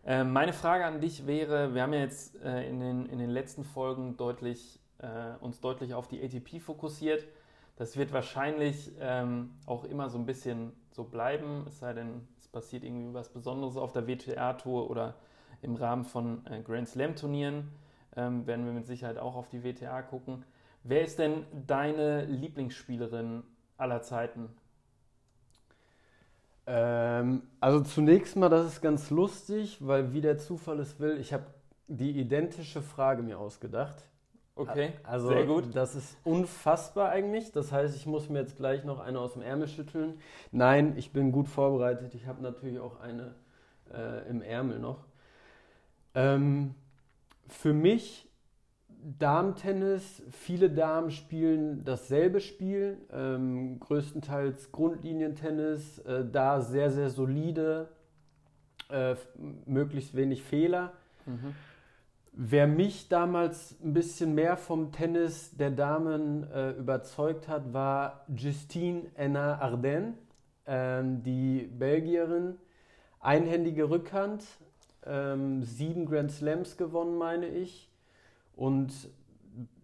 Äh, 0.06 0.22
meine 0.22 0.52
Frage 0.52 0.84
an 0.84 1.00
dich 1.00 1.26
wäre, 1.26 1.74
wir 1.74 1.82
haben 1.82 1.92
ja 1.92 1.98
jetzt 1.98 2.40
äh, 2.40 2.68
in, 2.68 2.78
den, 2.78 3.06
in 3.06 3.18
den 3.18 3.30
letzten 3.30 3.64
Folgen 3.64 4.16
deutlich, 4.16 4.78
äh, 4.98 5.34
uns 5.40 5.60
deutlich 5.60 5.94
auf 5.94 6.06
die 6.06 6.22
ATP 6.22 6.60
fokussiert. 6.60 7.26
Das 7.74 7.96
wird 7.96 8.12
wahrscheinlich 8.12 8.92
ähm, 9.00 9.50
auch 9.66 9.84
immer 9.84 10.08
so 10.08 10.16
ein 10.16 10.24
bisschen 10.24 10.72
so 10.92 11.02
bleiben, 11.02 11.64
es 11.66 11.80
sei 11.80 11.92
denn, 11.92 12.26
es 12.38 12.46
passiert 12.46 12.84
irgendwie 12.84 13.12
was 13.14 13.30
Besonderes 13.30 13.76
auf 13.76 13.92
der 13.92 14.06
WTA-Tour 14.06 14.88
oder 14.88 15.16
im 15.60 15.74
Rahmen 15.74 16.04
von 16.04 16.46
äh, 16.46 16.62
Grand 16.62 16.88
Slam-Turnieren. 16.88 17.72
Ähm, 18.14 18.46
werden 18.46 18.64
wir 18.64 18.72
mit 18.72 18.86
Sicherheit 18.86 19.18
auch 19.18 19.34
auf 19.34 19.48
die 19.48 19.64
WTA 19.64 20.02
gucken. 20.02 20.44
Wer 20.84 21.02
ist 21.02 21.18
denn 21.18 21.44
deine 21.66 22.26
Lieblingsspielerin 22.26 23.42
aller 23.76 24.02
Zeiten? 24.02 24.50
Ähm, 26.66 27.42
also 27.60 27.80
zunächst 27.80 28.36
mal, 28.36 28.48
das 28.48 28.66
ist 28.66 28.80
ganz 28.82 29.10
lustig, 29.10 29.78
weil 29.80 30.12
wie 30.12 30.20
der 30.20 30.38
Zufall 30.38 30.80
es 30.80 30.98
will, 30.98 31.18
ich 31.18 31.32
habe 31.32 31.44
die 31.86 32.18
identische 32.18 32.82
Frage 32.82 33.22
mir 33.22 33.38
ausgedacht. 33.38 33.96
Okay, 34.56 34.94
also, 35.02 35.28
sehr 35.28 35.44
gut. 35.44 35.74
Das 35.74 35.94
ist 35.94 36.16
unfassbar 36.24 37.10
eigentlich. 37.10 37.52
Das 37.52 37.72
heißt, 37.72 37.94
ich 37.94 38.06
muss 38.06 38.30
mir 38.30 38.40
jetzt 38.40 38.56
gleich 38.56 38.84
noch 38.84 39.00
eine 39.00 39.20
aus 39.20 39.34
dem 39.34 39.42
Ärmel 39.42 39.68
schütteln. 39.68 40.18
Nein, 40.50 40.94
ich 40.96 41.12
bin 41.12 41.30
gut 41.30 41.46
vorbereitet. 41.46 42.14
Ich 42.14 42.26
habe 42.26 42.42
natürlich 42.42 42.78
auch 42.80 42.98
eine 43.00 43.34
äh, 43.92 44.28
im 44.30 44.40
Ärmel 44.40 44.78
noch. 44.78 45.04
Ähm, 46.14 46.74
für 47.48 47.74
mich 47.74 48.25
Damen-Tennis, 49.06 50.20
viele 50.32 50.68
Damen 50.68 51.12
spielen 51.12 51.84
dasselbe 51.84 52.40
Spiel, 52.40 52.98
ähm, 53.12 53.78
größtenteils 53.78 54.72
Grundlinientennis, 54.72 56.00
äh, 56.00 56.24
da 56.24 56.60
sehr, 56.60 56.90
sehr 56.90 57.10
solide, 57.10 57.88
äh, 58.90 59.14
möglichst 59.64 60.16
wenig 60.16 60.42
Fehler. 60.42 60.92
Mhm. 61.24 61.54
Wer 62.32 62.66
mich 62.66 63.08
damals 63.08 63.76
ein 63.80 63.92
bisschen 63.94 64.34
mehr 64.34 64.56
vom 64.56 64.90
Tennis 64.90 65.56
der 65.56 65.70
Damen 65.70 66.42
äh, 66.50 66.72
überzeugt 66.72 67.46
hat, 67.46 67.72
war 67.72 68.24
Justine 68.34 69.02
Enna 69.14 69.60
Arden, 69.60 70.14
ähm, 70.66 71.22
die 71.22 71.70
Belgierin. 71.78 72.56
Einhändige 73.20 73.88
Rückhand, 73.88 74.44
ähm, 75.04 75.62
sieben 75.62 76.06
Grand 76.06 76.32
Slams 76.32 76.76
gewonnen, 76.76 77.16
meine 77.16 77.46
ich. 77.46 77.85
Und 78.56 78.92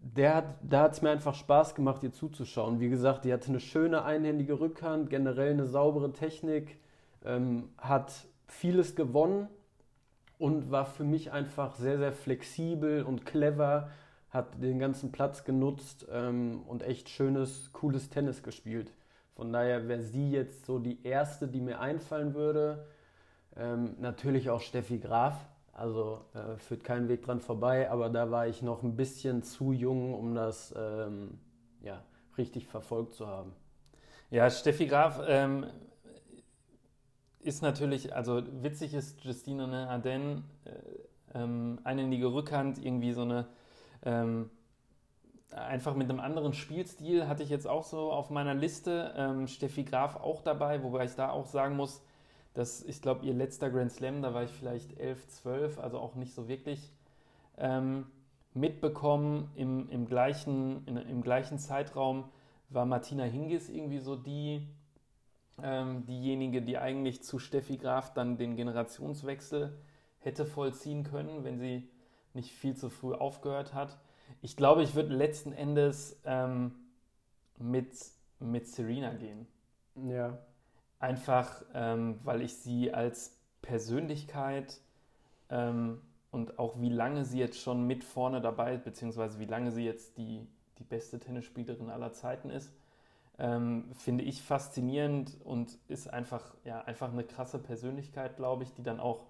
der 0.01 0.35
hat, 0.35 0.45
da 0.63 0.83
hat 0.83 0.95
es 0.95 1.03
mir 1.03 1.11
einfach 1.11 1.35
Spaß 1.35 1.75
gemacht, 1.75 2.03
ihr 2.03 2.13
zuzuschauen. 2.13 2.81
Wie 2.81 2.89
gesagt, 2.89 3.25
die 3.25 3.33
hatte 3.33 3.49
eine 3.49 3.61
schöne 3.61 4.05
einhändige 4.05 4.59
Rückhand, 4.59 5.11
generell 5.11 5.53
eine 5.53 5.67
saubere 5.67 6.13
Technik, 6.13 6.79
ähm, 7.25 7.69
hat 7.79 8.13
vieles 8.47 8.97
gewonnen 8.97 9.49
und 10.39 10.71
war 10.73 10.87
für 10.87 11.05
mich 11.05 11.31
einfach 11.31 11.77
sehr, 11.77 11.99
sehr 11.99 12.13
flexibel 12.13 13.05
und 13.05 13.25
clever, 13.25 13.91
hat 14.31 14.61
den 14.63 14.79
ganzen 14.79 15.13
Platz 15.13 15.45
genutzt 15.45 16.07
ähm, 16.11 16.63
und 16.67 16.83
echt 16.83 17.09
schönes, 17.09 17.73
cooles 17.73 18.09
Tennis 18.11 18.43
gespielt. 18.43 18.93
Von 19.37 19.53
daher 19.53 19.89
wäre 19.89 20.03
sie 20.03 20.31
jetzt 20.31 20.67
so 20.67 20.79
die 20.79 21.05
erste, 21.05 21.47
die 21.47 21.61
mir 21.61 21.81
einfallen 21.81 22.35
würde. 22.35 22.87
Ähm, 23.57 23.95
natürlich 24.01 24.51
auch 24.51 24.61
Steffi 24.61 24.99
Graf, 24.99 25.37
also 25.73 26.21
äh, 26.35 26.59
führt 26.59 26.85
keinen 26.85 27.09
Weg 27.09 27.23
dran 27.23 27.41
vorbei, 27.41 27.91
aber 27.91 28.11
da 28.11 28.31
war 28.31 28.47
ich 28.47 28.63
noch 28.63 28.83
ein 28.83 28.95
bisschen 28.97 29.43
zu 29.43 29.73
jung, 29.73 30.15
um 30.15 30.35
das 30.35 30.75
ähm, 30.77 31.39
ja, 31.81 32.03
richtig 32.37 32.67
verfolgt 32.67 33.15
zu 33.15 33.27
haben. 33.27 33.53
Ja, 34.31 34.49
Steffi 34.51 34.87
Graf 34.87 35.21
ähm, 35.27 35.67
ist 37.41 37.63
natürlich, 37.63 38.15
also 38.15 38.43
witzig 38.63 38.95
ist 38.95 39.25
Justine 39.25 39.67
ne, 39.67 39.89
Arden, 39.89 40.45
äh, 40.65 41.39
ähm, 41.39 41.79
einhändige 41.85 42.33
Rückhand, 42.33 42.79
irgendwie 42.79 43.13
so 43.13 43.23
eine, 43.23 43.47
ähm, 44.05 44.51
einfach 45.51 45.95
mit 45.95 46.09
einem 46.09 46.21
anderen 46.21 46.53
Spielstil 46.53 47.29
hatte 47.29 47.43
ich 47.43 47.51
jetzt 47.51 47.67
auch 47.67 47.85
so 47.85 48.11
auf 48.11 48.31
meiner 48.31 48.55
Liste. 48.55 49.13
Ähm, 49.17 49.47
Steffi 49.47 49.85
Graf 49.85 50.17
auch 50.17 50.43
dabei, 50.43 50.83
wobei 50.83 51.05
ich 51.05 51.15
da 51.15 51.31
auch 51.31 51.47
sagen 51.47 51.77
muss, 51.77 52.03
das, 52.55 52.85
ich 52.85 53.01
glaube, 53.01 53.25
ihr 53.25 53.33
letzter 53.33 53.71
Grand 53.71 53.93
Slam, 53.93 54.23
da 54.23 54.35
war 54.35 54.45
ich 54.45 54.51
vielleicht 54.51 54.99
11, 54.99 55.29
12, 55.29 55.79
also 55.79 55.99
auch 55.99 56.15
nicht 56.15 56.35
so 56.35 56.49
wirklich 56.49 56.93
ähm, 57.57 58.07
mitbekommen. 58.55 59.51
Im, 59.55 59.89
im, 59.89 60.07
gleichen, 60.07 60.87
in, 60.87 60.97
Im 60.97 61.23
gleichen 61.23 61.59
Zeitraum 61.59 62.25
war 62.69 62.85
Martina 62.85 63.25
Hingis 63.25 63.69
irgendwie 63.69 64.01
so 64.01 64.17
die, 64.17 64.69
ähm, 65.63 66.05
diejenige, 66.07 66.63
die 66.63 66.79
eigentlich 66.79 67.23
zu 67.23 67.39
Steffi 67.39 67.77
Graf 67.79 68.13
dann 68.13 68.37
den 68.37 68.57
Generationswechsel 68.57 69.79
hätte 70.21 70.45
vollziehen 70.45 71.05
können, 71.05 71.45
wenn 71.45 71.59
sie 71.59 71.89
nicht 72.35 72.53
viel 72.53 72.77
zu 72.77 72.91
früh 72.91 73.15
aufgehört 73.15 73.75
hat. 73.75 73.99
Ich 74.41 74.57
glaube, 74.57 74.83
ich 74.83 74.95
würde 74.95 75.15
letzten 75.15 75.53
Endes 75.53 76.21
ähm, 76.25 76.73
mit, 77.59 77.93
mit 78.41 78.67
Serena 78.67 79.13
gehen. 79.15 79.47
Ja. 79.95 80.39
Einfach, 81.03 81.65
ähm, 81.75 82.21
weil 82.23 82.43
ich 82.43 82.55
sie 82.59 82.95
als 82.95 83.37
Persönlichkeit 83.61 84.81
ähm, 85.51 86.01
und 86.31 86.61
auch 86.61 86.81
wie 86.81 86.91
lange 86.91 87.25
sie 87.25 87.41
jetzt 87.41 87.61
schon 87.61 87.89
mit 87.89 88.05
vorne 88.05 88.41
dabei 88.41 88.75
ist, 88.75 88.85
beziehungsweise 88.85 89.41
wie 89.41 89.47
lange 89.47 89.73
sie 89.73 89.85
jetzt 89.85 90.17
die, 90.17 90.47
die 90.79 90.85
beste 90.85 91.19
Tennisspielerin 91.19 91.91
aller 91.91 92.13
Zeiten 92.13 92.51
ist, 92.51 92.73
ähm, 93.41 93.91
finde 93.95 94.23
ich 94.23 94.43
faszinierend 94.43 95.37
und 95.43 95.77
ist 95.89 96.07
einfach, 96.07 96.55
ja, 96.65 96.83
einfach 96.83 97.13
eine 97.13 97.25
krasse 97.25 97.59
Persönlichkeit, 97.59 98.37
glaube 98.37 98.63
ich, 98.63 98.73
die 98.73 98.85
dann 98.85 99.01
auch 99.01 99.25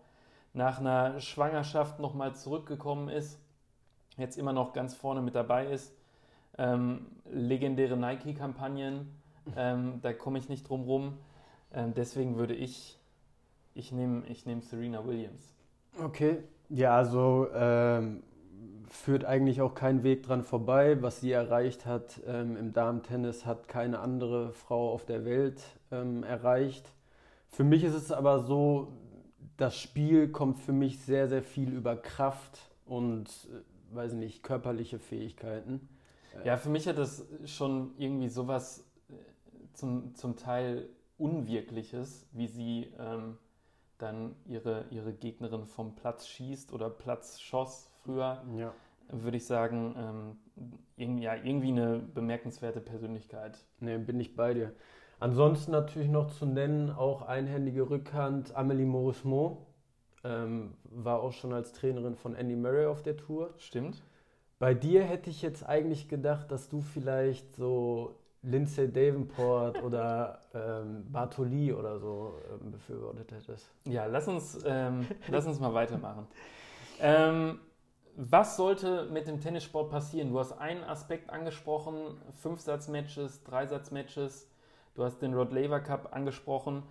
nach 0.52 0.78
einer 0.78 1.20
Schwangerschaft 1.20 2.00
nochmal 2.00 2.36
zurückgekommen 2.36 3.08
ist, 3.08 3.40
jetzt 4.18 4.36
immer 4.36 4.52
noch 4.52 4.74
ganz 4.74 4.92
vorne 4.92 5.22
mit 5.22 5.34
dabei 5.34 5.68
ist. 5.68 5.94
Ähm, 6.58 7.06
legendäre 7.30 7.96
Nike-Kampagnen, 7.96 9.10
ähm, 9.56 10.00
da 10.02 10.12
komme 10.12 10.38
ich 10.38 10.50
nicht 10.50 10.68
drum 10.68 10.82
rum. 10.82 11.18
Ähm, 11.74 11.94
deswegen 11.94 12.36
würde 12.36 12.54
ich, 12.54 12.98
ich 13.74 13.92
nehme 13.92 14.26
ich 14.28 14.46
nehm 14.46 14.60
Serena 14.62 15.04
Williams. 15.06 15.54
Okay, 16.02 16.42
ja, 16.68 16.96
also 16.96 17.48
ähm, 17.54 18.22
führt 18.88 19.24
eigentlich 19.24 19.60
auch 19.60 19.74
kein 19.74 20.02
Weg 20.02 20.22
dran 20.22 20.42
vorbei. 20.42 21.02
Was 21.02 21.20
sie 21.20 21.32
erreicht 21.32 21.86
hat 21.86 22.20
ähm, 22.26 22.56
im 22.56 22.72
Damen-Tennis, 22.72 23.46
hat 23.46 23.68
keine 23.68 24.00
andere 24.00 24.52
Frau 24.52 24.92
auf 24.92 25.04
der 25.04 25.24
Welt 25.24 25.62
ähm, 25.90 26.22
erreicht. 26.22 26.92
Für 27.48 27.64
mich 27.64 27.84
ist 27.84 27.94
es 27.94 28.12
aber 28.12 28.40
so, 28.40 28.92
das 29.56 29.76
Spiel 29.76 30.28
kommt 30.28 30.58
für 30.58 30.72
mich 30.72 30.98
sehr, 31.00 31.28
sehr 31.28 31.42
viel 31.42 31.72
über 31.72 31.96
Kraft 31.96 32.58
und, 32.86 33.28
äh, 33.28 33.94
weiß 33.94 34.14
nicht, 34.14 34.42
körperliche 34.42 34.98
Fähigkeiten. 34.98 35.88
Ja, 36.44 36.56
für 36.56 36.70
mich 36.70 36.88
hat 36.88 36.96
das 36.96 37.26
schon 37.44 37.92
irgendwie 37.98 38.28
sowas 38.28 38.86
äh, 39.10 39.14
zum, 39.74 40.14
zum 40.14 40.36
Teil 40.36 40.88
Unwirkliches, 41.22 42.26
wie 42.32 42.48
sie 42.48 42.92
ähm, 42.98 43.38
dann 43.98 44.34
ihre, 44.46 44.86
ihre 44.90 45.12
Gegnerin 45.12 45.66
vom 45.66 45.94
Platz 45.94 46.26
schießt 46.26 46.72
oder 46.72 46.90
Platz 46.90 47.40
schoss 47.40 47.92
früher, 48.02 48.42
ja. 48.56 48.74
würde 49.08 49.36
ich 49.36 49.46
sagen, 49.46 49.94
ähm, 49.96 50.36
irgendwie, 50.96 51.22
ja, 51.22 51.36
irgendwie 51.36 51.68
eine 51.68 51.98
bemerkenswerte 51.98 52.80
Persönlichkeit. 52.80 53.58
Ne, 53.78 53.98
bin 53.98 54.18
ich 54.18 54.34
bei 54.34 54.54
dir. 54.54 54.72
Ansonsten 55.20 55.70
natürlich 55.70 56.08
noch 56.08 56.32
zu 56.32 56.46
nennen, 56.46 56.90
auch 56.90 57.22
einhändige 57.22 57.88
Rückhand, 57.88 58.56
Amelie 58.56 58.86
Mauresmo. 58.86 59.66
Ähm, 60.24 60.74
war 60.84 61.20
auch 61.20 61.32
schon 61.32 61.52
als 61.52 61.72
Trainerin 61.72 62.16
von 62.16 62.34
Andy 62.34 62.56
Murray 62.56 62.86
auf 62.86 63.02
der 63.02 63.16
Tour. 63.16 63.54
Stimmt. 63.56 64.02
Bei 64.58 64.74
dir 64.74 65.02
hätte 65.04 65.30
ich 65.30 65.42
jetzt 65.42 65.64
eigentlich 65.64 66.08
gedacht, 66.08 66.50
dass 66.50 66.68
du 66.68 66.80
vielleicht 66.80 67.54
so 67.54 68.16
Lindsay 68.42 68.90
Davenport 68.90 69.82
oder 69.82 70.40
ähm, 70.52 71.10
Bartoli 71.10 71.72
oder 71.72 71.98
so 71.98 72.40
ähm, 72.50 72.72
befürwortet 72.72 73.30
hättest. 73.32 73.70
Ja, 73.84 74.06
lass 74.06 74.26
uns, 74.26 74.58
ähm, 74.66 75.06
lass 75.28 75.46
uns 75.46 75.60
mal 75.60 75.72
weitermachen. 75.72 76.26
Ähm, 77.00 77.60
was 78.16 78.56
sollte 78.56 79.06
mit 79.06 79.26
dem 79.28 79.40
Tennissport 79.40 79.90
passieren? 79.90 80.30
Du 80.30 80.38
hast 80.38 80.52
einen 80.52 80.84
Aspekt 80.84 81.30
angesprochen, 81.30 82.20
Fünfsatz-Matches, 82.42 83.44
Dreisatz-Matches. 83.44 84.50
Du 84.94 85.04
hast 85.04 85.22
den 85.22 85.34
Rod 85.34 85.52
Laver 85.52 85.80
Cup 85.80 86.10
angesprochen. 86.12 86.82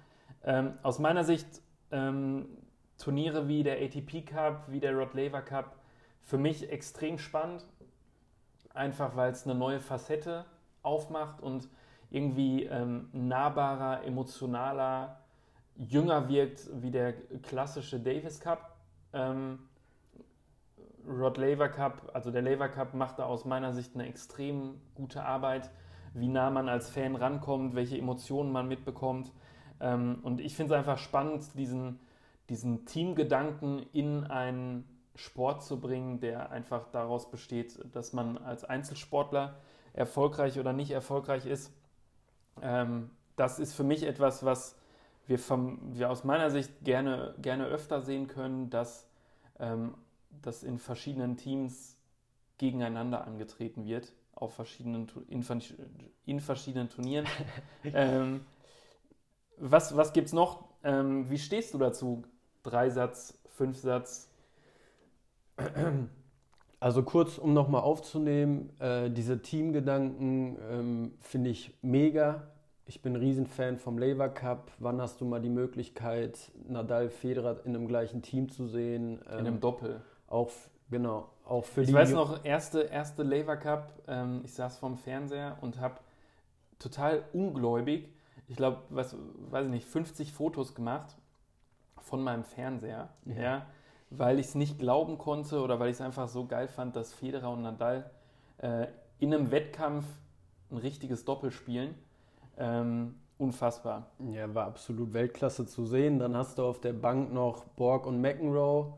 Ähm, 0.44 0.74
aus 0.82 1.00
meiner 1.00 1.24
Sicht 1.24 1.48
ähm, 1.92 2.48
Turniere 2.98 3.48
wie 3.48 3.64
der 3.64 3.82
ATP 3.82 4.26
Cup, 4.26 4.64
wie 4.70 4.80
der 4.80 4.96
Rod 4.96 5.14
Laver 5.14 5.42
Cup, 5.42 5.76
für 6.22 6.38
mich 6.38 6.72
extrem 6.72 7.18
spannend. 7.18 7.66
Einfach 8.74 9.16
weil 9.16 9.32
es 9.32 9.46
eine 9.46 9.54
neue 9.54 9.80
Facette 9.80 10.46
aufmacht 10.84 11.42
und 11.42 11.68
irgendwie 12.10 12.66
ähm, 12.66 13.10
nahbarer, 13.14 14.04
emotionaler, 14.04 15.22
jünger 15.76 16.28
wirkt 16.30 16.70
wie 16.82 16.92
der 16.92 17.14
klassische 17.42 18.00
Davis 18.00 18.40
Cup. 18.40 18.76
Ähm, 19.14 19.60
Rod 21.08 21.38
Laver 21.38 21.70
Cup, 21.70 22.12
also 22.14 22.32
der 22.32 22.42
Laver 22.42 22.70
Cup 22.70 22.94
macht 22.94 23.20
da 23.20 23.26
aus 23.26 23.46
meiner 23.46 23.74
Sicht 23.74 23.96
eine 23.96 24.08
extrem 24.08 24.80
gute 24.94 25.24
Arbeit, 25.24 25.70
wie 26.14 26.28
nah 26.28 26.50
man 26.50 26.70
als 26.70 26.90
Fan 26.90 27.16
rankommt, 27.16 27.76
welche 27.76 27.98
Emotionen 27.98 28.52
man 28.52 28.68
mitbekommt. 28.68 29.32
Ähm, 29.80 30.20
und 30.24 30.42
ich 30.42 30.56
finde 30.56 30.74
es 30.74 30.80
einfach 30.80 30.98
spannend, 30.98 31.58
diesen, 31.58 32.00
diesen 32.50 32.86
Teamgedanken 32.86 33.86
in 33.94 34.26
einen 34.26 34.86
Sport 35.16 35.64
zu 35.64 35.80
bringen, 35.80 36.20
der 36.20 36.52
einfach 36.52 36.88
daraus 36.92 37.32
besteht, 37.32 37.80
dass 37.94 38.14
man 38.14 38.38
als 38.38 38.64
Einzelsportler 38.64 39.56
erfolgreich 39.94 40.60
oder 40.60 40.74
nicht 40.74 40.92
erfolgreich 40.92 41.46
ist. 41.46 41.72
Ähm, 42.62 43.10
das 43.36 43.60
ist 43.60 43.74
für 43.74 43.84
mich 43.84 44.04
etwas, 44.04 44.44
was 44.46 44.76
wir, 45.28 45.40
vom, 45.40 45.80
wir 45.94 46.10
aus 46.10 46.24
meiner 46.24 46.50
Sicht 46.50 46.72
gerne, 46.84 47.36
gerne 47.42 47.66
öfter 47.66 48.02
sehen 48.02 48.28
können, 48.28 48.70
dass, 48.70 49.08
ähm, 49.60 49.96
dass 50.42 50.64
in 50.64 50.80
verschiedenen 50.80 51.38
Teams 51.38 51.98
gegeneinander 52.58 53.26
angetreten 53.26 53.86
wird, 53.86 54.14
auf 54.36 54.54
verschiedenen, 54.54 55.10
in, 55.30 55.46
in 56.26 56.40
verschiedenen 56.40 56.90
Turnieren. 56.90 57.28
ähm, 57.84 58.46
was 59.58 59.96
was 59.96 60.14
gibt 60.14 60.28
es 60.28 60.34
noch? 60.34 60.66
Ähm, 60.84 61.30
wie 61.30 61.38
stehst 61.38 61.74
du 61.74 61.78
dazu? 61.78 62.24
Dreisatz, 62.64 63.38
Fünfsatz? 63.50 64.30
Also 66.82 67.04
kurz, 67.04 67.38
um 67.38 67.54
nochmal 67.54 67.84
aufzunehmen, 67.84 68.72
äh, 68.80 69.12
diese 69.12 69.40
Teamgedanken 69.40 70.58
ähm, 70.72 71.14
finde 71.22 71.52
ich 71.52 71.78
mega. 71.84 72.48
Ich 72.88 73.04
bin 73.04 73.14
ein 73.14 73.18
Riesenfan 73.18 73.78
vom 73.78 74.00
Labour 74.00 74.30
Cup. 74.30 74.72
Wann 74.80 75.00
hast 75.00 75.22
du 75.22 75.26
mal 75.26 75.40
die 75.40 75.50
Möglichkeit, 75.50 76.40
Nadal, 76.68 77.12
Federer 77.12 77.64
in 77.66 77.76
einem 77.76 77.88
gleichen 77.88 78.24
Team 78.24 78.50
zu 78.50 78.66
sehen? 78.66 79.22
Ähm, 79.30 79.40
in 79.40 79.48
einem 79.48 79.60
Doppel. 79.60 80.02
Auch, 80.26 80.50
genau, 80.90 81.30
auch 81.46 81.66
für 81.66 81.82
ich 81.82 81.88
die... 81.88 81.92
Ich 81.92 82.00
weiß 82.00 82.14
noch, 82.14 82.44
erste, 82.44 82.82
erste 82.82 83.22
Labour 83.22 83.58
Cup, 83.58 83.94
ähm, 84.08 84.42
ich 84.44 84.54
saß 84.54 84.80
vorm 84.80 84.98
Fernseher 84.98 85.60
und 85.62 85.80
habe 85.80 86.00
total 86.80 87.22
ungläubig, 87.32 88.10
ich 88.48 88.56
glaube, 88.56 88.82
was, 88.90 89.16
weiß 89.52 89.66
ich 89.66 89.72
nicht, 89.72 89.86
50 89.86 90.34
Fotos 90.34 90.74
gemacht 90.74 91.16
von 92.00 92.24
meinem 92.24 92.44
Fernseher. 92.44 93.10
ja, 93.26 93.36
ja 93.36 93.66
weil 94.12 94.40
ich 94.40 94.48
es 94.48 94.56
nicht 94.56 94.78
glauben 94.78 95.18
konnte 95.18 95.62
oder 95.62 95.80
weil 95.80 95.90
ich 95.90 95.96
es 95.96 96.02
einfach 96.02 96.28
so 96.28 96.46
geil 96.46 96.68
fand, 96.68 96.96
dass 96.96 97.14
Federer 97.14 97.50
und 97.52 97.64
Nadal 97.64 98.10
äh, 98.58 98.88
in 99.20 99.34
einem 99.34 99.52
Wettkampf 99.52 100.06
ein 100.70 100.78
richtiges 100.78 101.26
Doppel 101.26 101.52
spielen. 101.52 101.96
Ähm, 102.58 103.16
unfassbar. 103.38 104.08
Ja, 104.32 104.54
war 104.54 104.68
absolut 104.68 105.14
Weltklasse 105.14 105.66
zu 105.66 105.86
sehen. 105.86 106.20
Dann 106.20 106.36
hast 106.36 106.58
du 106.58 106.64
auf 106.64 106.80
der 106.80 106.94
Bank 106.94 107.34
noch 107.34 107.64
Borg 107.64 108.06
und 108.06 108.22
McEnroe. 108.22 108.94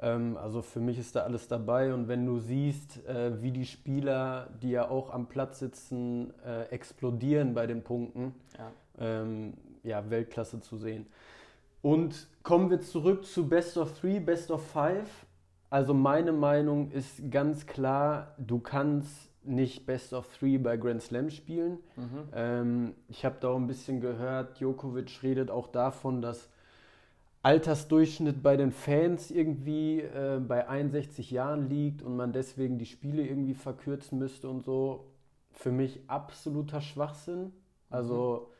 Ähm, 0.00 0.36
also 0.36 0.60
für 0.62 0.80
mich 0.80 0.98
ist 0.98 1.14
da 1.14 1.22
alles 1.22 1.48
dabei. 1.48 1.94
Und 1.94 2.08
wenn 2.08 2.26
du 2.26 2.38
siehst, 2.38 3.06
äh, 3.06 3.40
wie 3.40 3.52
die 3.52 3.66
Spieler, 3.66 4.48
die 4.60 4.70
ja 4.70 4.90
auch 4.90 5.10
am 5.10 5.26
Platz 5.26 5.60
sitzen, 5.60 6.34
äh, 6.44 6.64
explodieren 6.64 7.54
bei 7.54 7.66
den 7.66 7.82
Punkten, 7.82 8.34
ja. 8.58 8.70
Ähm, 9.00 9.54
ja, 9.84 10.10
Weltklasse 10.10 10.60
zu 10.60 10.76
sehen. 10.76 11.06
Und 11.82 12.28
kommen 12.42 12.70
wir 12.70 12.80
zurück 12.80 13.24
zu 13.24 13.48
Best 13.48 13.76
of 13.76 13.98
Three, 13.98 14.20
Best 14.20 14.50
of 14.50 14.66
Five. 14.66 15.26
Also 15.70 15.94
meine 15.94 16.32
Meinung 16.32 16.90
ist 16.90 17.30
ganz 17.30 17.66
klar, 17.66 18.34
du 18.38 18.58
kannst 18.58 19.30
nicht 19.44 19.86
Best 19.86 20.12
of 20.12 20.26
Three 20.36 20.58
bei 20.58 20.76
Grand 20.76 21.02
Slam 21.02 21.30
spielen. 21.30 21.78
Mhm. 21.96 22.28
Ähm, 22.34 22.94
ich 23.08 23.24
habe 23.24 23.36
da 23.40 23.48
auch 23.48 23.56
ein 23.56 23.66
bisschen 23.66 24.00
gehört, 24.00 24.58
Djokovic 24.60 25.22
redet 25.22 25.50
auch 25.50 25.68
davon, 25.68 26.20
dass 26.22 26.48
Altersdurchschnitt 27.42 28.42
bei 28.42 28.56
den 28.56 28.72
Fans 28.72 29.30
irgendwie 29.30 30.00
äh, 30.00 30.40
bei 30.40 30.68
61 30.68 31.30
Jahren 31.30 31.68
liegt 31.68 32.02
und 32.02 32.16
man 32.16 32.32
deswegen 32.32 32.78
die 32.78 32.86
Spiele 32.86 33.26
irgendwie 33.26 33.54
verkürzen 33.54 34.18
müsste 34.18 34.48
und 34.48 34.64
so. 34.64 35.04
Für 35.52 35.70
mich 35.70 36.00
absoluter 36.08 36.80
Schwachsinn. 36.80 37.52
Also 37.90 38.48
mhm 38.48 38.57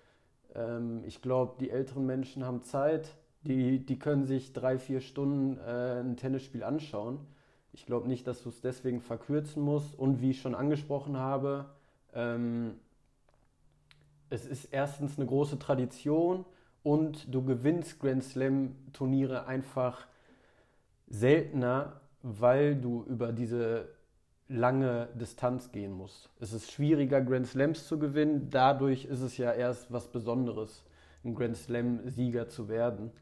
ähm, 0.54 1.02
ich 1.06 1.22
glaube, 1.22 1.56
die 1.60 1.70
älteren 1.70 2.06
Menschen 2.06 2.44
haben 2.44 2.62
Zeit, 2.62 3.16
die, 3.42 3.84
die 3.84 3.98
können 3.98 4.24
sich 4.24 4.52
drei, 4.52 4.78
vier 4.78 5.00
Stunden 5.00 5.58
äh, 5.58 6.00
ein 6.00 6.16
Tennisspiel 6.16 6.62
anschauen. 6.62 7.20
Ich 7.72 7.86
glaube 7.86 8.08
nicht, 8.08 8.26
dass 8.26 8.42
du 8.42 8.48
es 8.48 8.60
deswegen 8.60 9.00
verkürzen 9.00 9.62
musst. 9.62 9.98
Und 9.98 10.20
wie 10.20 10.30
ich 10.30 10.40
schon 10.40 10.54
angesprochen 10.54 11.16
habe, 11.16 11.66
ähm, 12.12 12.74
es 14.30 14.46
ist 14.46 14.66
erstens 14.66 15.16
eine 15.16 15.26
große 15.26 15.58
Tradition 15.58 16.44
und 16.82 17.32
du 17.32 17.44
gewinnst 17.44 18.00
Grand 18.00 18.24
Slam 18.24 18.74
Turniere 18.92 19.46
einfach 19.46 20.06
seltener, 21.06 22.00
weil 22.22 22.76
du 22.76 23.04
über 23.04 23.32
diese 23.32 23.88
lange 24.48 25.08
Distanz 25.14 25.70
gehen 25.72 25.92
muss. 25.92 26.30
Es 26.40 26.52
ist 26.52 26.70
schwieriger, 26.72 27.20
Grand 27.20 27.46
Slams 27.46 27.86
zu 27.86 27.98
gewinnen. 27.98 28.48
Dadurch 28.50 29.04
ist 29.04 29.20
es 29.20 29.36
ja 29.36 29.52
erst 29.52 29.92
was 29.92 30.08
Besonderes, 30.08 30.84
ein 31.24 31.34
Grand 31.34 31.56
Slam-Sieger 31.56 32.48
zu 32.48 32.68
werden. 32.68 33.12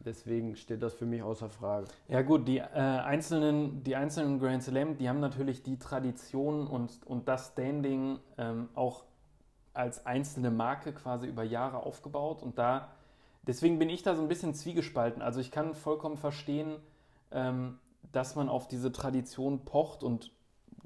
Deswegen 0.00 0.54
steht 0.54 0.82
das 0.82 0.94
für 0.94 1.06
mich 1.06 1.22
außer 1.22 1.48
Frage. 1.48 1.88
Ja 2.06 2.22
gut, 2.22 2.46
die, 2.46 2.58
äh, 2.58 2.64
einzelnen, 2.64 3.82
die 3.82 3.96
einzelnen 3.96 4.38
Grand 4.38 4.62
Slam, 4.62 4.96
die 4.96 5.08
haben 5.08 5.20
natürlich 5.20 5.62
die 5.62 5.78
Tradition 5.78 6.66
und, 6.68 7.04
und 7.06 7.26
das 7.26 7.48
Standing 7.48 8.18
ähm, 8.36 8.68
auch 8.74 9.04
als 9.74 10.06
einzelne 10.06 10.50
Marke 10.50 10.92
quasi 10.92 11.26
über 11.26 11.42
Jahre 11.42 11.78
aufgebaut. 11.78 12.42
Und 12.42 12.58
da, 12.58 12.88
deswegen 13.42 13.78
bin 13.78 13.90
ich 13.90 14.02
da 14.02 14.14
so 14.14 14.22
ein 14.22 14.28
bisschen 14.28 14.54
zwiegespalten. 14.54 15.22
Also 15.22 15.40
ich 15.40 15.50
kann 15.50 15.74
vollkommen 15.74 16.16
verstehen, 16.16 16.76
ähm, 17.32 17.78
dass 18.12 18.36
man 18.36 18.48
auf 18.48 18.68
diese 18.68 18.92
Tradition 18.92 19.64
pocht 19.64 20.02
und 20.02 20.32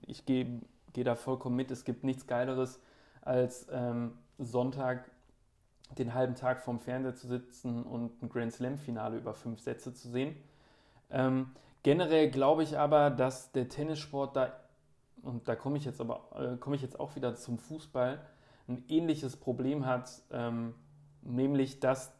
ich 0.07 0.27
gehe 0.27 0.61
geh 0.93 1.05
da 1.05 1.15
vollkommen 1.15 1.57
mit. 1.57 1.71
Es 1.71 1.85
gibt 1.85 2.05
nichts 2.05 2.27
Geileres, 2.27 2.81
als 3.23 3.67
ähm, 3.71 4.19
Sonntag 4.39 5.11
den 5.99 6.15
halben 6.15 6.35
Tag 6.35 6.63
vorm 6.63 6.81
Fernseher 6.81 7.15
zu 7.15 7.27
sitzen 7.27 7.83
und 7.83 8.23
ein 8.23 8.29
Grand 8.29 8.53
Slam-Finale 8.53 9.19
über 9.19 9.35
fünf 9.35 9.61
Sätze 9.61 9.93
zu 9.93 10.09
sehen. 10.09 10.37
Ähm, 11.11 11.51
generell 11.83 12.31
glaube 12.31 12.63
ich 12.63 12.79
aber, 12.79 13.11
dass 13.11 13.53
der 13.53 13.69
Tennissport 13.69 14.37
da, 14.37 14.53
und 15.23 15.49
da 15.49 15.55
komme 15.55 15.77
ich 15.77 15.85
jetzt 15.85 16.01
aber 16.01 16.29
äh, 16.35 16.57
komme 16.57 16.77
ich 16.77 16.83
jetzt 16.83 16.99
auch 16.99 17.15
wieder 17.15 17.35
zum 17.35 17.59
Fußball, 17.59 18.21
ein 18.69 18.85
ähnliches 18.89 19.37
Problem 19.37 19.85
hat, 19.87 20.23
ähm, 20.31 20.75
nämlich 21.21 21.81
dass 21.81 22.13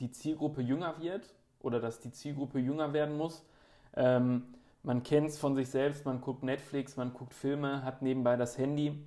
die 0.00 0.10
Zielgruppe 0.10 0.60
jünger 0.60 1.00
wird 1.00 1.34
oder 1.60 1.80
dass 1.80 2.00
die 2.00 2.10
Zielgruppe 2.10 2.58
jünger 2.58 2.92
werden 2.92 3.16
muss. 3.16 3.46
Ähm, 3.94 4.54
man 4.84 5.02
kennt 5.02 5.30
es 5.30 5.38
von 5.38 5.56
sich 5.56 5.70
selbst, 5.70 6.04
man 6.04 6.20
guckt 6.20 6.42
Netflix, 6.42 6.96
man 6.96 7.12
guckt 7.12 7.34
Filme, 7.34 7.82
hat 7.82 8.02
nebenbei 8.02 8.36
das 8.36 8.56
Handy 8.58 9.04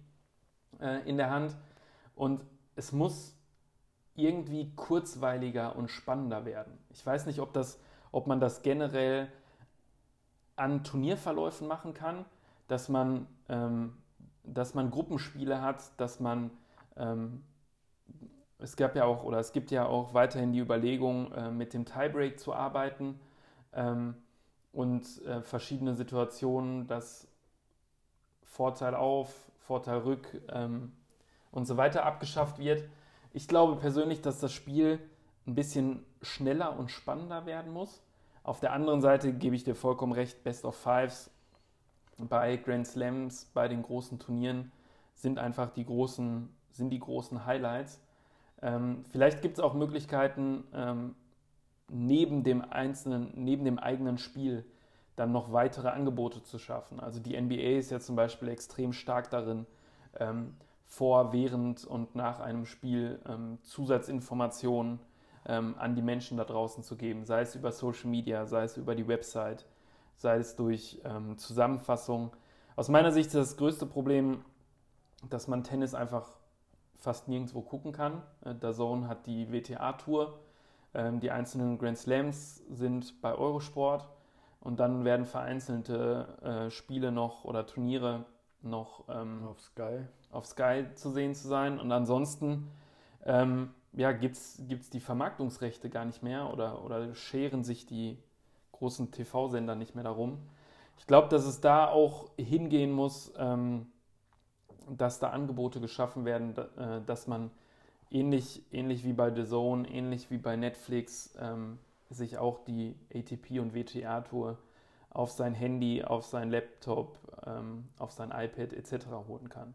äh, 0.82 1.08
in 1.08 1.18
der 1.18 1.30
Hand 1.30 1.56
und 2.16 2.42
es 2.76 2.92
muss 2.92 3.36
irgendwie 4.16 4.74
kurzweiliger 4.76 5.76
und 5.76 5.90
spannender 5.90 6.46
werden. 6.46 6.78
Ich 6.90 7.06
weiß 7.06 7.28
nicht, 7.28 7.40
ob, 7.40 7.54
das, 7.54 7.80
ob 8.12 8.26
man 8.26 8.40
das 8.40 8.64
generell 8.64 9.32
an 10.56 10.84
Turnierverläufen 10.84 11.68
machen 11.68 11.94
kann, 11.94 12.26
dass 12.68 12.90
man, 12.90 13.28
ähm, 13.48 13.96
dass 14.44 14.74
man 14.74 14.90
Gruppenspiele 14.90 15.62
hat, 15.62 15.84
dass 15.98 16.20
man 16.20 16.50
ähm, 16.98 17.44
es 18.60 18.76
gab 18.76 18.96
ja 18.96 19.06
auch 19.06 19.24
oder 19.24 19.38
es 19.38 19.52
gibt 19.54 19.70
ja 19.70 19.86
auch 19.86 20.16
weiterhin 20.16 20.52
die 20.52 20.60
Überlegung, 20.60 21.32
äh, 21.34 21.52
mit 21.52 21.74
dem 21.74 21.86
Tiebreak 21.86 22.40
zu 22.40 22.56
arbeiten. 22.56 23.20
Ähm, 23.74 24.16
und 24.78 25.26
äh, 25.26 25.42
verschiedene 25.42 25.96
Situationen, 25.96 26.86
dass 26.86 27.28
Vorteil 28.44 28.94
auf, 28.94 29.34
Vorteil 29.58 29.98
rück 29.98 30.40
ähm, 30.50 30.92
und 31.50 31.66
so 31.66 31.78
weiter 31.78 32.06
abgeschafft 32.06 32.60
wird. 32.60 32.84
Ich 33.34 33.48
glaube 33.48 33.78
persönlich, 33.78 34.22
dass 34.22 34.40
das 34.40 34.54
Spiel 34.54 35.00
ein 35.48 35.56
bisschen 35.56 36.06
schneller 36.22 36.78
und 36.78 36.92
spannender 36.92 37.48
werden 37.48 37.74
muss. 37.74 38.04
Auf 38.44 38.60
der 38.60 38.72
anderen 38.72 39.02
Seite 39.02 39.34
gebe 39.34 39.56
ich 39.56 39.64
dir 39.64 39.74
vollkommen 39.74 40.12
recht, 40.12 40.44
Best 40.44 40.64
of 40.64 40.76
Fives 40.76 41.32
bei 42.20 42.58
Grand 42.58 42.86
Slams, 42.86 43.46
bei 43.56 43.68
den 43.68 43.82
großen 43.82 44.20
Turnieren 44.20 44.72
sind 45.16 45.40
einfach 45.40 45.72
die 45.72 45.86
großen, 45.86 46.56
sind 46.70 46.92
die 46.92 47.00
großen 47.00 47.48
Highlights. 47.48 48.00
Ähm, 48.62 49.04
vielleicht 49.10 49.42
gibt 49.42 49.58
es 49.58 49.64
auch 49.64 49.74
Möglichkeiten, 49.74 50.66
ähm, 50.72 51.16
neben 51.90 52.44
dem 52.44 52.62
einzelnen, 52.70 53.32
neben 53.36 53.66
dem 53.66 53.80
eigenen 53.80 54.18
Spiel 54.18 54.66
dann 55.16 55.32
noch 55.32 55.52
weitere 55.52 55.90
Angebote 55.90 56.44
zu 56.44 56.60
schaffen. 56.60 57.00
Also 57.00 57.20
die 57.20 57.40
NBA 57.40 57.78
ist 57.78 57.92
ja 57.92 58.00
zum 58.00 58.16
Beispiel 58.16 58.50
extrem 58.50 58.94
stark 58.94 59.30
darin, 59.30 59.66
ähm, 60.20 60.56
vor, 60.86 61.34
während 61.34 61.86
und 61.86 62.16
nach 62.16 62.40
einem 62.40 62.66
Spiel 62.66 63.20
ähm, 63.28 63.58
Zusatzinformationen 63.64 65.00
ähm, 65.46 65.76
an 65.78 65.96
die 65.96 66.02
Menschen 66.02 66.38
da 66.38 66.46
draußen 66.46 66.84
zu 66.84 66.96
geben, 66.96 67.26
sei 67.26 67.42
es 67.42 67.56
über 67.56 67.72
Social 67.72 68.10
Media, 68.10 68.46
sei 68.46 68.64
es 68.64 68.78
über 68.78 68.96
die 68.96 69.08
Website, 69.08 69.66
sei 70.16 70.38
es 70.38 70.56
durch 70.56 71.02
ähm, 71.04 71.38
Zusammenfassung. 71.38 72.32
Aus 72.76 72.90
meiner 72.90 73.12
Sicht 73.12 73.28
ist 73.28 73.36
das 73.36 73.58
größte 73.58 73.86
Problem, 73.86 74.46
dass 75.30 75.48
man 75.48 75.64
Tennis 75.64 75.94
einfach 75.94 76.30
fast 77.00 77.28
nirgendwo 77.28 77.62
gucken 77.62 77.92
kann. 77.92 78.22
Äh, 78.46 78.72
Zone 78.72 79.08
hat 79.08 79.28
die 79.28 79.52
WTA-Tour, 79.52 80.40
die 81.22 81.32
einzelnen 81.32 81.78
Grand 81.78 81.98
Slams 81.98 82.64
sind 82.70 83.22
bei 83.22 83.36
Eurosport 83.36 84.10
und 84.60 84.80
dann 84.80 85.06
werden 85.06 85.26
vereinzelte 85.26 86.68
äh, 86.68 86.72
Spiele 86.72 87.12
noch 87.12 87.44
oder 87.44 87.66
Turniere 87.66 88.26
noch 88.62 89.04
ähm, 89.10 89.46
auf 89.48 89.62
Sky 89.62 90.08
auf 90.32 90.46
Sky 90.46 90.86
zu 90.96 91.10
sehen 91.10 91.36
zu 91.36 91.48
sein. 91.48 91.80
Und 91.80 91.92
ansonsten 91.92 92.70
ähm, 93.26 93.74
ja, 93.94 94.12
gibt 94.12 94.36
es 94.36 94.90
die 94.92 95.00
Vermarktungsrechte 95.00 95.90
gar 95.90 96.06
nicht 96.06 96.24
mehr 96.24 96.52
oder, 96.52 96.84
oder 96.84 97.14
scheren 97.16 97.64
sich 97.64 97.86
die 97.86 98.18
großen 98.74 99.12
TV-Sender 99.12 99.76
nicht 99.76 99.96
mehr 99.96 100.04
darum. 100.04 100.40
Ich 100.98 101.08
glaube, 101.08 101.30
dass 101.30 101.46
es 101.46 101.62
da 101.62 101.88
auch 101.88 102.30
hingehen 102.38 102.92
muss, 102.92 103.34
ähm, 103.38 103.88
dass 104.90 105.20
da 105.20 105.32
Angebote 105.32 105.82
geschaffen 105.82 106.26
werden, 106.26 106.56
äh, 106.78 107.02
dass 107.06 107.28
man 107.28 107.52
ähnlich, 108.12 108.64
ähnlich 108.72 109.04
wie 109.04 109.14
bei 109.14 109.34
The 109.34 109.46
Zone, 109.46 109.90
ähnlich 109.90 110.30
wie 110.32 110.38
bei 110.38 110.56
Netflix, 110.56 111.36
ähm, 111.40 111.80
sich 112.10 112.38
auch 112.38 112.64
die 112.64 112.96
ATP 113.14 113.60
und 113.60 113.74
WTA-Tour 113.74 114.58
auf 115.10 115.32
sein 115.32 115.54
Handy, 115.54 116.04
auf 116.04 116.26
sein 116.26 116.52
Laptop, 116.52 117.18
ähm, 117.46 117.90
auf 117.98 118.12
sein 118.12 118.32
iPad 118.32 118.74
etc. 118.74 119.08
holen 119.28 119.50
kann. 119.50 119.74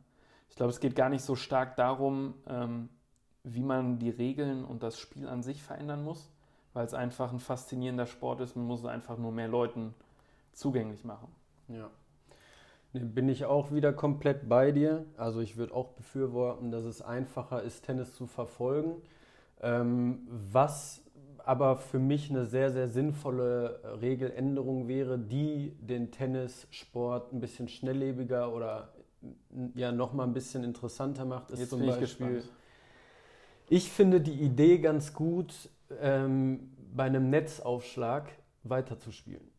Ich 0.48 0.56
glaube, 0.56 0.70
es 0.70 0.80
geht 0.80 0.94
gar 0.94 1.08
nicht 1.08 1.24
so 1.24 1.34
stark 1.34 1.76
darum, 1.76 2.34
ähm, 2.46 2.88
wie 3.42 3.62
man 3.62 3.98
die 3.98 4.10
Regeln 4.10 4.64
und 4.64 4.82
das 4.82 4.98
Spiel 4.98 5.28
an 5.28 5.42
sich 5.42 5.62
verändern 5.62 6.04
muss, 6.04 6.30
weil 6.74 6.84
es 6.86 6.94
einfach 6.94 7.32
ein 7.32 7.40
faszinierender 7.40 8.06
Sport 8.06 8.40
ist. 8.40 8.56
Man 8.56 8.66
muss 8.66 8.80
es 8.80 8.86
einfach 8.86 9.18
nur 9.18 9.32
mehr 9.32 9.48
Leuten 9.48 9.94
zugänglich 10.52 11.04
machen. 11.04 11.28
Ja. 11.68 11.90
Bin 12.92 13.28
ich 13.28 13.46
auch 13.46 13.72
wieder 13.72 13.92
komplett 13.92 14.48
bei 14.48 14.70
dir. 14.70 15.07
Also 15.16 15.40
ich 15.40 15.57
würde 15.57 15.74
auch 15.74 15.88
befürworten, 15.92 16.70
dass 16.70 16.85
es 16.85 17.00
einfacher 17.00 17.62
ist, 17.62 17.87
Tennis 17.87 18.14
zu 18.14 18.26
verfolgen. 18.26 18.96
Ähm, 19.62 20.26
was 20.28 21.02
aber 21.44 21.76
für 21.76 21.98
mich 21.98 22.31
eine 22.31 22.46
sehr, 22.46 22.70
sehr 22.70 22.88
sinnvolle 22.88 23.98
Regeländerung 24.00 24.88
wäre, 24.88 25.18
die 25.18 25.74
den 25.81 26.11
Tennissport 26.11 27.33
ein 27.33 27.40
bisschen 27.40 27.68
schnelllebiger 27.68 28.52
oder 28.52 28.92
ja 29.74 29.92
noch 29.92 30.12
mal 30.12 30.24
ein 30.24 30.33
bisschen 30.33 30.64
interessanter 30.64 31.24
macht, 31.24 31.50
ist 31.50 31.61
Jetzt 31.61 31.70
zum 31.70 31.87
Beispiel. 31.87 32.42
Ich, 33.68 33.76
ich, 33.85 33.90
finde 33.90 34.20
die 34.20 34.33
Idee 34.33 34.78
ganz 34.78 35.14
gut, 35.14 35.70
ähm, 36.00 36.70
bei 36.94 37.05
einem 37.05 37.31
Netzaufschlag 37.31 38.31
weiterzuspielen. 38.64 39.51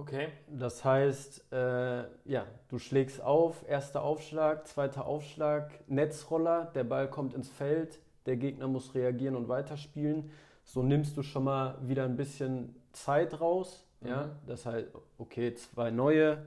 Okay. 0.00 0.28
Das 0.48 0.82
heißt, 0.82 1.52
äh, 1.52 2.04
ja, 2.24 2.46
du 2.68 2.78
schlägst 2.78 3.20
auf, 3.20 3.68
erster 3.68 4.02
Aufschlag, 4.02 4.66
zweiter 4.66 5.04
Aufschlag, 5.04 5.72
Netzroller, 5.88 6.70
der 6.74 6.84
Ball 6.84 7.10
kommt 7.10 7.34
ins 7.34 7.50
Feld, 7.50 8.00
der 8.24 8.36
Gegner 8.36 8.66
muss 8.66 8.94
reagieren 8.94 9.36
und 9.36 9.48
weiterspielen. 9.48 10.30
So 10.64 10.82
nimmst 10.82 11.18
du 11.18 11.22
schon 11.22 11.44
mal 11.44 11.76
wieder 11.82 12.04
ein 12.04 12.16
bisschen 12.16 12.74
Zeit 12.92 13.42
raus. 13.42 13.86
Mhm. 14.00 14.08
Ja, 14.08 14.30
das 14.46 14.64
heißt, 14.64 14.88
okay, 15.18 15.54
zwei 15.54 15.90
neue 15.90 16.46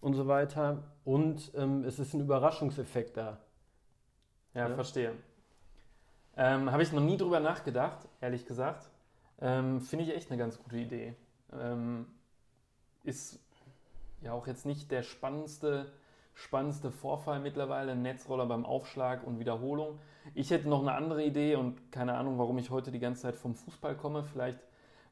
und 0.00 0.14
so 0.14 0.26
weiter. 0.26 0.82
Und 1.04 1.52
ähm, 1.54 1.84
es 1.84 2.00
ist 2.00 2.12
ein 2.14 2.20
Überraschungseffekt 2.20 3.16
da. 3.16 3.38
Ja, 4.52 4.68
ja? 4.68 4.74
verstehe. 4.74 5.12
Ähm, 6.36 6.72
Habe 6.72 6.82
ich 6.82 6.90
noch 6.90 7.02
nie 7.02 7.16
drüber 7.16 7.38
nachgedacht, 7.38 8.08
ehrlich 8.20 8.46
gesagt. 8.46 8.90
Ähm, 9.40 9.80
Finde 9.80 10.06
ich 10.06 10.16
echt 10.16 10.28
eine 10.30 10.38
ganz 10.38 10.58
gute 10.58 10.76
Idee. 10.76 11.14
Ähm, 11.52 12.06
ist 13.02 13.38
ja 14.22 14.32
auch 14.32 14.46
jetzt 14.46 14.66
nicht 14.66 14.90
der 14.90 15.02
spannendste, 15.02 15.92
spannendste 16.34 16.90
Vorfall 16.90 17.40
mittlerweile, 17.40 17.96
Netzroller 17.96 18.46
beim 18.46 18.64
Aufschlag 18.64 19.26
und 19.26 19.38
Wiederholung. 19.38 19.98
Ich 20.34 20.50
hätte 20.50 20.68
noch 20.68 20.82
eine 20.82 20.92
andere 20.92 21.24
Idee 21.24 21.56
und 21.56 21.92
keine 21.92 22.14
Ahnung, 22.14 22.38
warum 22.38 22.58
ich 22.58 22.70
heute 22.70 22.90
die 22.90 22.98
ganze 22.98 23.22
Zeit 23.22 23.36
vom 23.36 23.54
Fußball 23.54 23.96
komme. 23.96 24.24
Vielleicht, 24.24 24.60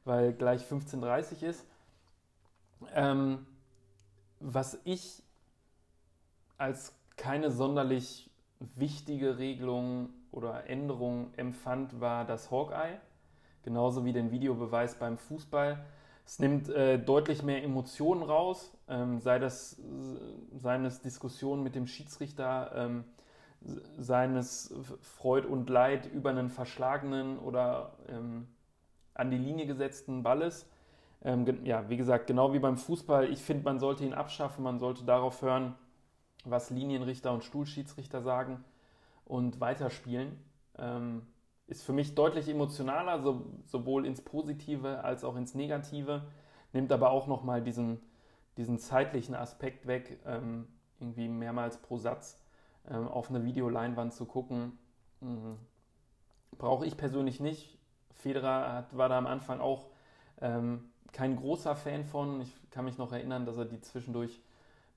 weil 0.05 0.33
gleich 0.33 0.63
15.30 0.63 1.43
Uhr 1.43 1.49
ist. 1.49 1.67
Ähm, 2.93 3.45
was 4.39 4.79
ich 4.85 5.21
als 6.57 6.95
keine 7.17 7.51
sonderlich 7.51 8.29
wichtige 8.59 9.37
Regelung 9.37 10.09
oder 10.31 10.69
Änderung 10.69 11.33
empfand, 11.35 11.99
war 11.99 12.25
das 12.25 12.51
Hawkeye. 12.51 12.99
Genauso 13.63 14.05
wie 14.05 14.13
den 14.13 14.31
Videobeweis 14.31 14.95
beim 14.95 15.17
Fußball. 15.17 15.85
Es 16.29 16.37
nimmt 16.37 16.69
äh, 16.69 16.99
deutlich 16.99 17.41
mehr 17.41 17.63
Emotionen 17.63 18.21
raus, 18.21 18.71
ähm, 18.87 19.19
sei 19.19 19.39
das 19.39 19.81
seines 20.55 21.01
Diskussionen 21.01 21.63
mit 21.63 21.73
dem 21.73 21.87
Schiedsrichter, 21.87 22.71
ähm, 22.75 23.03
seines 23.97 24.71
Freud 25.01 25.47
und 25.47 25.71
Leid 25.71 26.05
über 26.05 26.29
einen 26.29 26.51
verschlagenen 26.51 27.39
oder 27.39 27.93
ähm, 28.09 28.47
an 29.15 29.31
die 29.31 29.39
Linie 29.39 29.65
gesetzten 29.65 30.21
Balles. 30.21 30.69
Ähm, 31.23 31.65
ja, 31.65 31.89
wie 31.89 31.97
gesagt, 31.97 32.27
genau 32.27 32.53
wie 32.53 32.59
beim 32.59 32.77
Fußball, 32.77 33.27
ich 33.31 33.39
finde, 33.39 33.63
man 33.63 33.79
sollte 33.79 34.05
ihn 34.05 34.13
abschaffen, 34.13 34.63
man 34.63 34.77
sollte 34.77 35.05
darauf 35.05 35.41
hören, 35.41 35.73
was 36.45 36.69
Linienrichter 36.69 37.33
und 37.33 37.43
Stuhlschiedsrichter 37.43 38.21
sagen 38.21 38.63
und 39.25 39.59
weiterspielen. 39.59 40.37
Ähm, 40.77 41.23
ist 41.69 41.83
für 41.83 41.93
mich 41.93 42.15
deutlich 42.15 42.49
emotionaler, 42.49 43.21
so, 43.21 43.45
sowohl 43.65 44.05
ins 44.05 44.21
Positive 44.21 45.03
als 45.03 45.23
auch 45.23 45.35
ins 45.35 45.53
Negative, 45.53 46.23
nimmt 46.73 46.91
aber 46.91 47.11
auch 47.11 47.27
nochmal 47.27 47.61
diesen, 47.61 48.01
diesen 48.57 48.79
zeitlichen 48.79 49.35
Aspekt 49.35 49.85
weg, 49.85 50.19
ähm, 50.25 50.67
irgendwie 50.99 51.27
mehrmals 51.27 51.77
pro 51.77 51.97
Satz 51.97 52.41
ähm, 52.89 53.07
auf 53.07 53.29
eine 53.29 53.45
Videoleinwand 53.45 54.13
zu 54.13 54.25
gucken. 54.25 54.77
Mhm. 55.21 55.57
Brauche 56.57 56.85
ich 56.85 56.97
persönlich 56.97 57.39
nicht. 57.39 57.77
Federer 58.15 58.73
hat, 58.73 58.97
war 58.97 59.07
da 59.07 59.17
am 59.17 59.27
Anfang 59.27 59.61
auch 59.61 59.85
ähm, 60.41 60.89
kein 61.13 61.35
großer 61.35 61.75
Fan 61.75 62.03
von. 62.03 62.41
Ich 62.41 62.53
kann 62.71 62.85
mich 62.85 62.97
noch 62.97 63.11
erinnern, 63.11 63.45
dass 63.45 63.57
er 63.57 63.65
die 63.65 63.79
zwischendurch 63.79 64.41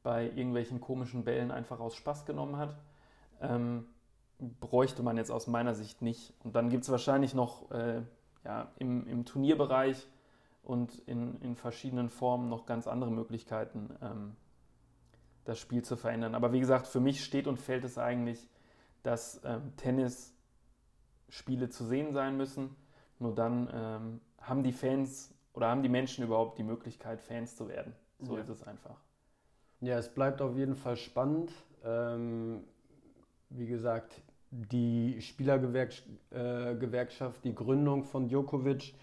bei 0.02 0.24
irgendwelchen 0.24 0.80
komischen 0.80 1.24
Bällen 1.24 1.50
einfach 1.50 1.78
aus 1.80 1.94
Spaß 1.94 2.24
genommen 2.24 2.56
hat. 2.56 2.74
Ähm, 3.40 3.86
bräuchte 4.60 5.02
man 5.02 5.16
jetzt 5.16 5.30
aus 5.30 5.46
meiner 5.46 5.74
Sicht 5.74 6.02
nicht. 6.02 6.34
Und 6.42 6.56
dann 6.56 6.68
gibt 6.68 6.84
es 6.84 6.90
wahrscheinlich 6.90 7.34
noch 7.34 7.70
äh, 7.70 8.02
ja, 8.44 8.72
im, 8.78 9.06
im, 9.06 9.24
Turnierbereich 9.24 10.08
und 10.62 10.98
in, 11.06 11.40
in, 11.40 11.54
verschiedenen 11.54 12.10
Formen 12.10 12.48
noch 12.48 12.66
ganz 12.66 12.86
andere 12.86 13.10
Möglichkeiten, 13.10 13.90
ähm, 14.02 14.36
das 15.44 15.58
Spiel 15.58 15.82
zu 15.82 15.96
verändern. 15.96 16.34
Aber 16.34 16.52
wie 16.52 16.60
gesagt, 16.60 16.86
für 16.86 17.00
mich 17.00 17.24
steht 17.24 17.46
und 17.46 17.58
fällt 17.58 17.84
es 17.84 17.98
eigentlich, 17.98 18.48
dass 19.02 19.40
ähm, 19.44 19.72
Tennisspiele 19.76 21.68
zu 21.68 21.84
sehen 21.84 22.12
sein 22.12 22.36
müssen. 22.36 22.76
Nur 23.18 23.34
dann 23.34 23.70
ähm, 23.72 24.20
haben 24.40 24.62
die 24.62 24.72
Fans 24.72 25.32
oder 25.52 25.68
haben 25.68 25.82
die 25.82 25.88
Menschen 25.88 26.24
überhaupt 26.24 26.58
die 26.58 26.64
Möglichkeit, 26.64 27.20
Fans 27.20 27.56
zu 27.56 27.68
werden? 27.68 27.94
So 28.20 28.34
ja. 28.34 28.42
ist 28.42 28.48
es 28.48 28.62
einfach. 28.62 28.96
Ja, 29.80 29.98
es 29.98 30.08
bleibt 30.12 30.40
auf 30.40 30.56
jeden 30.56 30.76
Fall 30.76 30.96
spannend. 30.96 31.52
Ähm, 31.84 32.64
wie 33.50 33.66
gesagt, 33.66 34.22
die 34.52 35.20
Spielergewerkschaft, 35.20 37.38
äh, 37.38 37.42
die 37.42 37.54
Gründung 37.54 38.04
von 38.04 38.28
Djokovic 38.28 38.94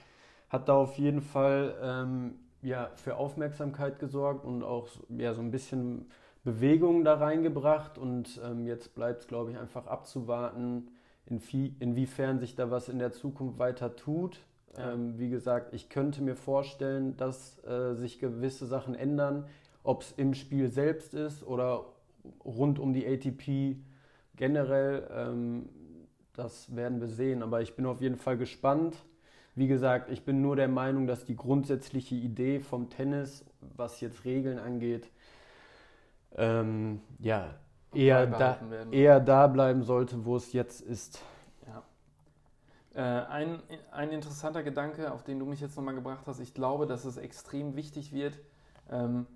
hat 0.49 0.69
da 0.69 0.75
auf 0.75 0.97
jeden 0.97 1.21
Fall 1.21 1.75
ähm, 1.81 2.35
ja, 2.61 2.91
für 2.95 3.17
Aufmerksamkeit 3.17 3.99
gesorgt 3.99 4.45
und 4.45 4.63
auch 4.63 4.87
ja, 5.09 5.33
so 5.33 5.41
ein 5.41 5.51
bisschen 5.51 6.05
Bewegung 6.43 7.03
da 7.03 7.15
reingebracht. 7.15 7.97
Und 7.97 8.39
ähm, 8.45 8.65
jetzt 8.65 8.95
bleibt 8.95 9.21
es, 9.21 9.27
glaube 9.27 9.51
ich, 9.51 9.57
einfach 9.57 9.87
abzuwarten, 9.87 10.89
inwie 11.25 11.75
inwiefern 11.79 12.39
sich 12.39 12.55
da 12.55 12.69
was 12.69 12.87
in 12.87 12.99
der 12.99 13.11
Zukunft 13.11 13.57
weiter 13.57 13.95
tut. 13.95 14.39
Ja. 14.77 14.93
Ähm, 14.93 15.17
wie 15.17 15.29
gesagt, 15.29 15.73
ich 15.73 15.89
könnte 15.89 16.21
mir 16.21 16.35
vorstellen, 16.35 17.17
dass 17.17 17.63
äh, 17.65 17.95
sich 17.95 18.19
gewisse 18.19 18.67
Sachen 18.67 18.93
ändern, 18.93 19.47
ob 19.83 20.03
es 20.03 20.11
im 20.11 20.35
Spiel 20.35 20.69
selbst 20.69 21.15
ist 21.15 21.43
oder 21.43 21.85
rund 22.45 22.77
um 22.77 22.93
die 22.93 23.07
ATP 23.07 23.77
generell. 24.39 25.07
Ähm, 25.13 25.69
das 26.33 26.73
werden 26.73 27.01
wir 27.01 27.09
sehen, 27.09 27.43
aber 27.43 27.61
ich 27.61 27.75
bin 27.75 27.85
auf 27.85 28.01
jeden 28.01 28.15
Fall 28.15 28.37
gespannt. 28.37 28.95
Wie 29.53 29.67
gesagt, 29.67 30.09
ich 30.09 30.23
bin 30.23 30.41
nur 30.41 30.55
der 30.55 30.69
Meinung, 30.69 31.05
dass 31.05 31.25
die 31.25 31.35
grundsätzliche 31.35 32.15
Idee 32.15 32.61
vom 32.61 32.89
Tennis, 32.89 33.45
was 33.59 33.99
jetzt 33.99 34.23
Regeln 34.23 34.57
angeht, 34.57 35.11
ähm, 36.35 37.01
ja, 37.19 37.55
eher 37.93 38.27
da, 38.27 38.57
eher 38.91 39.19
da 39.19 39.47
bleiben 39.47 39.83
sollte, 39.83 40.23
wo 40.23 40.37
es 40.37 40.53
jetzt 40.53 40.79
ist. 40.79 41.21
Äh, 42.95 43.01
ein, 43.01 43.61
ein 43.91 44.11
interessanter 44.11 44.63
Gedanke, 44.63 45.11
auf 45.11 45.23
den 45.23 45.39
du 45.39 45.45
mich 45.45 45.59
jetzt 45.59 45.75
nochmal 45.75 45.95
gebracht 45.95 46.25
hast, 46.25 46.39
ich 46.39 46.53
glaube, 46.53 46.87
dass 46.87 47.03
es 47.03 47.17
extrem 47.17 47.75
wichtig 47.75 48.13
wird, 48.13 48.39
ähm, 48.89 49.27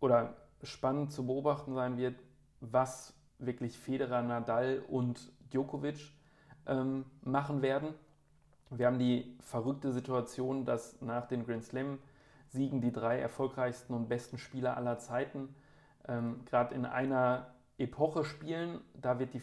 oder 0.00 0.36
spannend 0.62 1.12
zu 1.12 1.26
beobachten 1.26 1.74
sein 1.74 1.96
wird, 1.96 2.16
was 2.60 3.15
wirklich 3.38 3.78
Federer, 3.78 4.22
Nadal 4.22 4.82
und 4.88 5.32
Djokovic 5.52 6.12
ähm, 6.66 7.04
machen 7.22 7.62
werden. 7.62 7.94
Wir 8.70 8.86
haben 8.86 8.98
die 8.98 9.36
verrückte 9.40 9.92
Situation, 9.92 10.64
dass 10.64 11.00
nach 11.00 11.26
den 11.26 11.46
Grand 11.46 11.64
Slam-Siegen 11.64 12.80
die 12.80 12.92
drei 12.92 13.18
erfolgreichsten 13.20 13.94
und 13.94 14.08
besten 14.08 14.38
Spieler 14.38 14.76
aller 14.76 14.98
Zeiten 14.98 15.54
ähm, 16.08 16.40
gerade 16.46 16.74
in 16.74 16.84
einer 16.84 17.54
Epoche 17.78 18.24
spielen. 18.24 18.80
Da 18.94 19.18
wird 19.18 19.34
die, 19.34 19.42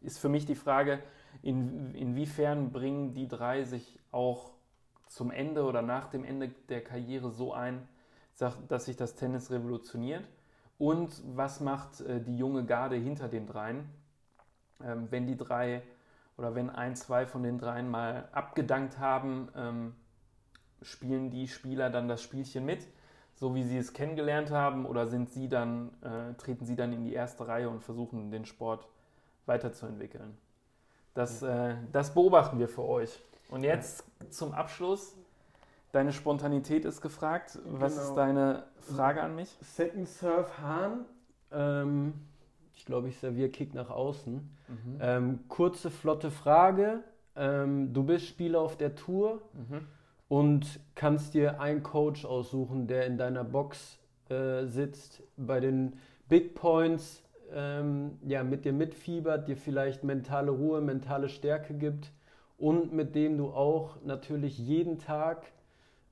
ist 0.00 0.18
für 0.18 0.28
mich 0.28 0.44
die 0.44 0.54
Frage, 0.54 1.02
in, 1.42 1.94
inwiefern 1.94 2.72
bringen 2.72 3.14
die 3.14 3.28
drei 3.28 3.64
sich 3.64 3.98
auch 4.10 4.52
zum 5.06 5.30
Ende 5.30 5.64
oder 5.64 5.82
nach 5.82 6.08
dem 6.08 6.24
Ende 6.24 6.48
der 6.68 6.82
Karriere 6.82 7.30
so 7.30 7.52
ein, 7.52 7.86
dass 8.68 8.84
sich 8.84 8.96
das 8.96 9.14
Tennis 9.14 9.50
revolutioniert? 9.50 10.28
Und 10.78 11.22
was 11.36 11.60
macht 11.60 12.00
äh, 12.00 12.20
die 12.20 12.36
junge 12.36 12.64
Garde 12.64 12.96
hinter 12.96 13.28
den 13.28 13.46
dreien, 13.46 13.88
ähm, 14.84 15.08
wenn 15.10 15.26
die 15.26 15.36
drei 15.36 15.82
oder 16.36 16.54
wenn 16.54 16.68
ein, 16.68 16.96
zwei 16.96 17.26
von 17.26 17.42
den 17.42 17.58
dreien 17.58 17.90
mal 17.90 18.28
abgedankt 18.32 18.98
haben, 18.98 19.48
ähm, 19.56 19.94
spielen 20.82 21.30
die 21.30 21.48
Spieler 21.48 21.88
dann 21.88 22.08
das 22.08 22.22
Spielchen 22.22 22.66
mit, 22.66 22.86
so 23.34 23.54
wie 23.54 23.64
sie 23.64 23.78
es 23.78 23.92
kennengelernt 23.92 24.50
haben, 24.50 24.86
oder 24.86 25.06
sind 25.06 25.30
sie 25.30 25.48
dann, 25.48 25.90
äh, 26.02 26.34
treten 26.34 26.66
sie 26.66 26.76
dann 26.76 26.92
in 26.92 27.04
die 27.04 27.14
erste 27.14 27.48
Reihe 27.48 27.70
und 27.70 27.82
versuchen 27.82 28.30
den 28.30 28.44
Sport 28.44 28.86
weiterzuentwickeln? 29.46 30.36
Das, 31.14 31.42
äh, 31.42 31.76
das 31.92 32.12
beobachten 32.12 32.58
wir 32.58 32.68
für 32.68 32.84
euch. 32.84 33.22
Und 33.48 33.62
jetzt 33.62 34.04
zum 34.30 34.52
Abschluss. 34.52 35.16
Deine 35.96 36.12
Spontanität 36.12 36.84
ist 36.84 37.00
gefragt. 37.00 37.58
Was 37.64 37.94
genau. 37.94 38.06
ist 38.06 38.14
deine 38.16 38.64
Frage 38.80 39.22
an 39.22 39.34
mich? 39.34 39.56
Second 39.62 40.06
Surf 40.06 40.58
Hahn. 40.58 41.06
Ähm, 41.50 42.12
ich 42.74 42.84
glaube, 42.84 43.08
ich 43.08 43.16
serviere 43.16 43.48
Kick 43.48 43.72
nach 43.72 43.88
außen. 43.88 44.34
Mhm. 44.68 44.98
Ähm, 45.00 45.38
kurze, 45.48 45.90
flotte 45.90 46.30
Frage. 46.30 47.02
Ähm, 47.34 47.94
du 47.94 48.02
bist 48.04 48.26
Spieler 48.26 48.60
auf 48.60 48.76
der 48.76 48.94
Tour 48.94 49.40
mhm. 49.54 49.86
und 50.28 50.80
kannst 50.94 51.32
dir 51.32 51.62
einen 51.62 51.82
Coach 51.82 52.26
aussuchen, 52.26 52.86
der 52.86 53.06
in 53.06 53.16
deiner 53.16 53.42
Box 53.42 53.98
äh, 54.28 54.66
sitzt, 54.66 55.22
bei 55.38 55.60
den 55.60 55.94
Big 56.28 56.54
Points 56.54 57.22
ähm, 57.54 58.18
ja, 58.22 58.44
mit 58.44 58.66
dir 58.66 58.74
mitfiebert, 58.74 59.48
dir 59.48 59.56
vielleicht 59.56 60.04
mentale 60.04 60.50
Ruhe, 60.50 60.82
mentale 60.82 61.30
Stärke 61.30 61.72
gibt 61.72 62.12
und 62.58 62.92
mit 62.92 63.14
dem 63.14 63.38
du 63.38 63.46
auch 63.46 63.96
natürlich 64.04 64.58
jeden 64.58 64.98
Tag, 64.98 65.46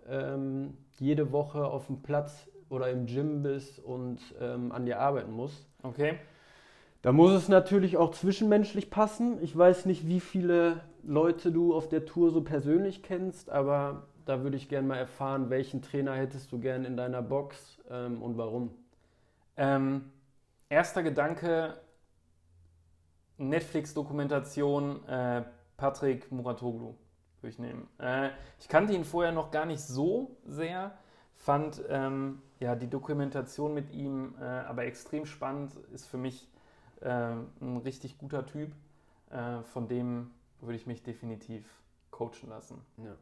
ähm, 0.08 0.76
jede 0.98 1.32
Woche 1.32 1.64
auf 1.64 1.86
dem 1.86 2.02
Platz 2.02 2.48
oder 2.68 2.90
im 2.90 3.06
Gym 3.06 3.42
bist 3.42 3.78
und 3.78 4.18
ähm, 4.40 4.72
an 4.72 4.86
dir 4.86 5.00
arbeiten 5.00 5.32
musst. 5.32 5.66
Okay. 5.82 6.18
Da 7.02 7.12
muss 7.12 7.32
es 7.32 7.48
natürlich 7.48 7.98
auch 7.98 8.12
zwischenmenschlich 8.12 8.88
passen. 8.90 9.42
Ich 9.42 9.56
weiß 9.56 9.84
nicht, 9.84 10.08
wie 10.08 10.20
viele 10.20 10.80
Leute 11.02 11.52
du 11.52 11.74
auf 11.74 11.88
der 11.88 12.06
Tour 12.06 12.30
so 12.30 12.42
persönlich 12.42 13.02
kennst, 13.02 13.50
aber 13.50 14.06
da 14.24 14.42
würde 14.42 14.56
ich 14.56 14.70
gerne 14.70 14.88
mal 14.88 14.96
erfahren, 14.96 15.50
welchen 15.50 15.82
Trainer 15.82 16.14
hättest 16.14 16.50
du 16.50 16.58
gern 16.58 16.86
in 16.86 16.96
deiner 16.96 17.20
Box 17.20 17.78
ähm, 17.90 18.22
und 18.22 18.38
warum? 18.38 18.70
Ähm, 19.58 20.12
erster 20.70 21.02
Gedanke, 21.02 21.74
Netflix-Dokumentation 23.36 25.06
äh, 25.06 25.42
Patrick 25.76 26.32
Muratoglu 26.32 26.94
würde 27.44 27.50
ich 27.50 27.58
nehmen. 27.58 27.86
Äh, 27.98 28.30
ich 28.58 28.68
kannte 28.68 28.94
ihn 28.94 29.04
vorher 29.04 29.32
noch 29.32 29.50
gar 29.50 29.66
nicht 29.66 29.82
so 29.82 30.36
sehr, 30.46 30.96
fand 31.36 31.82
ähm, 31.88 32.40
ja, 32.58 32.74
die 32.74 32.88
Dokumentation 32.88 33.74
mit 33.74 33.92
ihm 33.92 34.34
äh, 34.40 34.44
aber 34.44 34.84
extrem 34.84 35.26
spannend, 35.26 35.72
ist 35.92 36.06
für 36.06 36.16
mich 36.16 36.48
äh, 37.02 37.08
ein 37.08 37.76
richtig 37.84 38.18
guter 38.18 38.46
Typ, 38.46 38.72
äh, 39.30 39.62
von 39.62 39.88
dem 39.88 40.30
würde 40.60 40.76
ich 40.76 40.86
mich 40.86 41.02
definitiv 41.02 41.64
coachen 42.10 42.48
lassen. 42.48 42.80
Ja. 42.96 43.14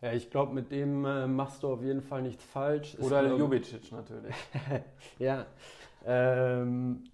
Ja, 0.00 0.12
ich 0.12 0.30
glaube, 0.30 0.52
mit 0.52 0.72
dem 0.72 1.04
äh, 1.04 1.28
machst 1.28 1.62
du 1.62 1.72
auf 1.72 1.80
jeden 1.80 2.02
Fall 2.02 2.22
nichts 2.22 2.42
falsch. 2.42 2.96
Oder 2.98 3.22
Ljubicic 3.22 3.92
natürlich. 3.92 4.34
ja, 5.20 5.46
ähm, 6.04 7.04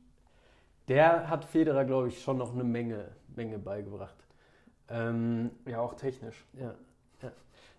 der 0.89 1.29
hat 1.29 1.45
Federer, 1.45 1.85
glaube 1.85 2.09
ich, 2.09 2.23
schon 2.23 2.39
noch 2.39 2.55
eine 2.55 2.65
Menge, 2.65 3.11
Menge 3.37 3.59
beigebracht. 3.59 4.17
Ähm, 4.91 5.51
ja, 5.67 5.81
auch 5.81 5.95
technisch. 5.95 6.45
Ja, 6.55 6.75
ja. 7.23 7.33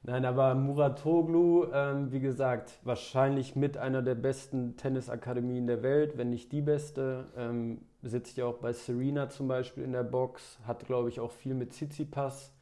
Nein, 0.04 0.26
aber 0.26 0.56
Muratoglu, 0.56 1.65
ähm, 1.74 2.12
wie 2.12 2.19
gesagt, 2.19 2.80
wahrscheinlich 2.84 3.56
mit 3.56 3.78
einer 3.78 4.02
der 4.02 4.15
besten 4.15 4.78
Tennisakademien 4.78 5.67
der 5.67 5.84
Welt, 5.84 6.17
wenn 6.17 6.30
nicht 6.30 6.52
die 6.52 6.62
beste. 6.62 7.26
Ähm, 7.36 7.82
sitzt 8.02 8.38
ja 8.38 8.45
auch 8.45 8.60
bei 8.60 8.74
Serena 8.74 9.30
zum 9.30 9.48
Beispiel 9.48 9.84
in 9.84 9.91
der 9.91 10.04
Box, 10.04 10.60
hat, 10.65 10.86
glaube 10.86 11.10
ich, 11.10 11.19
auch 11.19 11.32
viel 11.32 11.54
mit 11.54 11.74
Tsitsipas 11.74 12.54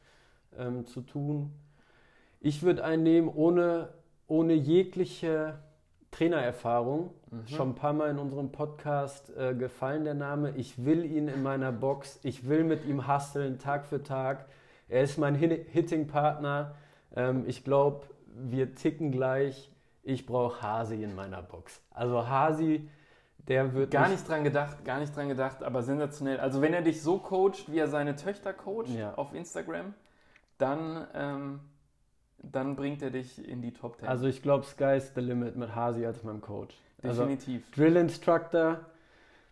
ähm, 0.58 0.84
zu 0.84 1.00
tun. 1.02 1.52
Ich 2.40 2.62
würde 2.62 2.84
einen 2.84 3.02
nehmen 3.02 3.28
ohne, 3.28 3.90
ohne 4.26 4.54
jegliche 4.54 5.58
Trainererfahrung. 6.18 7.10
Mhm. 7.30 7.46
Schon 7.46 7.68
ein 7.70 7.74
paar 7.76 7.92
Mal 7.92 8.10
in 8.10 8.18
unserem 8.18 8.50
Podcast 8.50 9.30
äh, 9.36 9.54
gefallen 9.54 10.02
der 10.02 10.14
Name. 10.14 10.52
Ich 10.56 10.84
will 10.84 11.04
ihn 11.04 11.28
in 11.28 11.44
meiner 11.44 11.70
Box. 11.70 12.18
Ich 12.24 12.48
will 12.48 12.64
mit 12.64 12.84
ihm 12.84 13.06
hustlen, 13.06 13.58
Tag 13.58 13.86
für 13.86 14.02
Tag. 14.02 14.46
Er 14.88 15.02
ist 15.02 15.16
mein 15.18 15.36
Hitting-Partner. 15.36 16.74
Ähm, 17.14 17.44
ich 17.46 17.62
glaube, 17.62 18.06
wir 18.34 18.74
ticken 18.74 19.12
gleich. 19.12 19.70
Ich 20.02 20.26
brauche 20.26 20.60
Hasi 20.60 21.02
in 21.04 21.14
meiner 21.14 21.40
Box. 21.40 21.80
Also 21.90 22.26
Hasi, 22.26 22.88
der 23.46 23.72
wird. 23.74 23.92
Gar 23.92 24.08
nicht 24.08 24.26
dran 24.28 24.42
gedacht, 24.42 24.84
gar 24.84 24.98
nicht 24.98 25.14
dran 25.14 25.28
gedacht, 25.28 25.62
aber 25.62 25.82
sensationell. 25.82 26.40
Also 26.40 26.60
wenn 26.60 26.74
er 26.74 26.82
dich 26.82 27.00
so 27.00 27.18
coacht, 27.18 27.70
wie 27.70 27.78
er 27.78 27.86
seine 27.86 28.16
Töchter 28.16 28.52
coacht 28.52 28.88
ja. 28.88 29.14
auf 29.14 29.32
Instagram, 29.34 29.94
dann. 30.56 31.06
Ähm 31.14 31.60
dann 32.42 32.76
bringt 32.76 33.02
er 33.02 33.10
dich 33.10 33.46
in 33.46 33.62
die 33.62 33.72
Top 33.72 33.98
10. 33.98 34.08
Also 34.08 34.26
ich 34.26 34.42
glaube, 34.42 34.64
Sky's 34.64 35.12
the 35.14 35.20
limit 35.20 35.56
mit 35.56 35.74
Hasi 35.74 36.06
als 36.06 36.22
meinem 36.22 36.40
Coach. 36.40 36.76
Also 37.02 37.22
Definitiv. 37.22 37.64
Also 37.66 37.82
Drill 37.82 37.96
Instructor, 37.96 38.80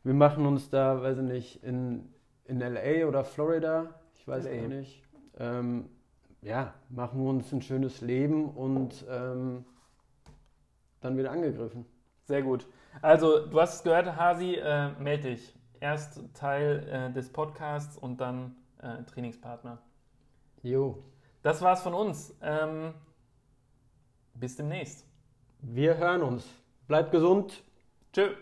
wir 0.05 0.15
machen 0.15 0.47
uns 0.47 0.71
da, 0.71 1.03
weiß 1.03 1.19
ich 1.19 1.25
nicht, 1.25 1.65
in, 1.65 2.09
in 2.45 2.61
LA 2.61 3.07
oder 3.07 3.25
Florida, 3.25 3.95
ich 4.15 4.27
weiß 4.27 4.45
LA. 4.45 4.69
nicht. 4.69 5.03
Ähm, 5.39 5.89
ja, 6.43 6.75
machen 6.89 7.23
wir 7.23 7.29
uns 7.29 7.53
ein 7.53 7.63
schönes 7.63 8.01
Leben 8.01 8.49
und 8.51 9.05
ähm, 9.11 9.65
dann 11.01 11.17
wieder 11.17 11.31
angegriffen. 11.31 11.87
Sehr 12.25 12.43
gut. 12.43 12.67
Also, 13.03 13.47
du 13.47 13.61
hast 13.61 13.75
es 13.75 13.83
gehört, 13.83 14.17
Hasi, 14.17 14.55
äh, 14.55 14.91
melde 14.99 15.31
dich. 15.31 15.55
Erst 15.81 16.21
Teil 16.35 16.89
äh, 16.91 17.13
des 17.13 17.31
Podcasts 17.31 17.99
und 17.99 18.21
dann 18.21 18.57
äh, 18.81 19.03
Trainingspartner. 19.05 19.79
Jo. 20.63 21.03
Das 21.47 21.63
war's 21.63 21.81
von 21.81 21.95
uns. 21.95 22.35
Ähm, 22.43 22.93
bis 24.35 24.57
demnächst. 24.57 25.07
Wir 25.61 25.97
hören 25.97 26.23
uns. 26.23 26.45
Bleibt 26.89 27.13
gesund. 27.13 27.63
Tschö. 28.13 28.35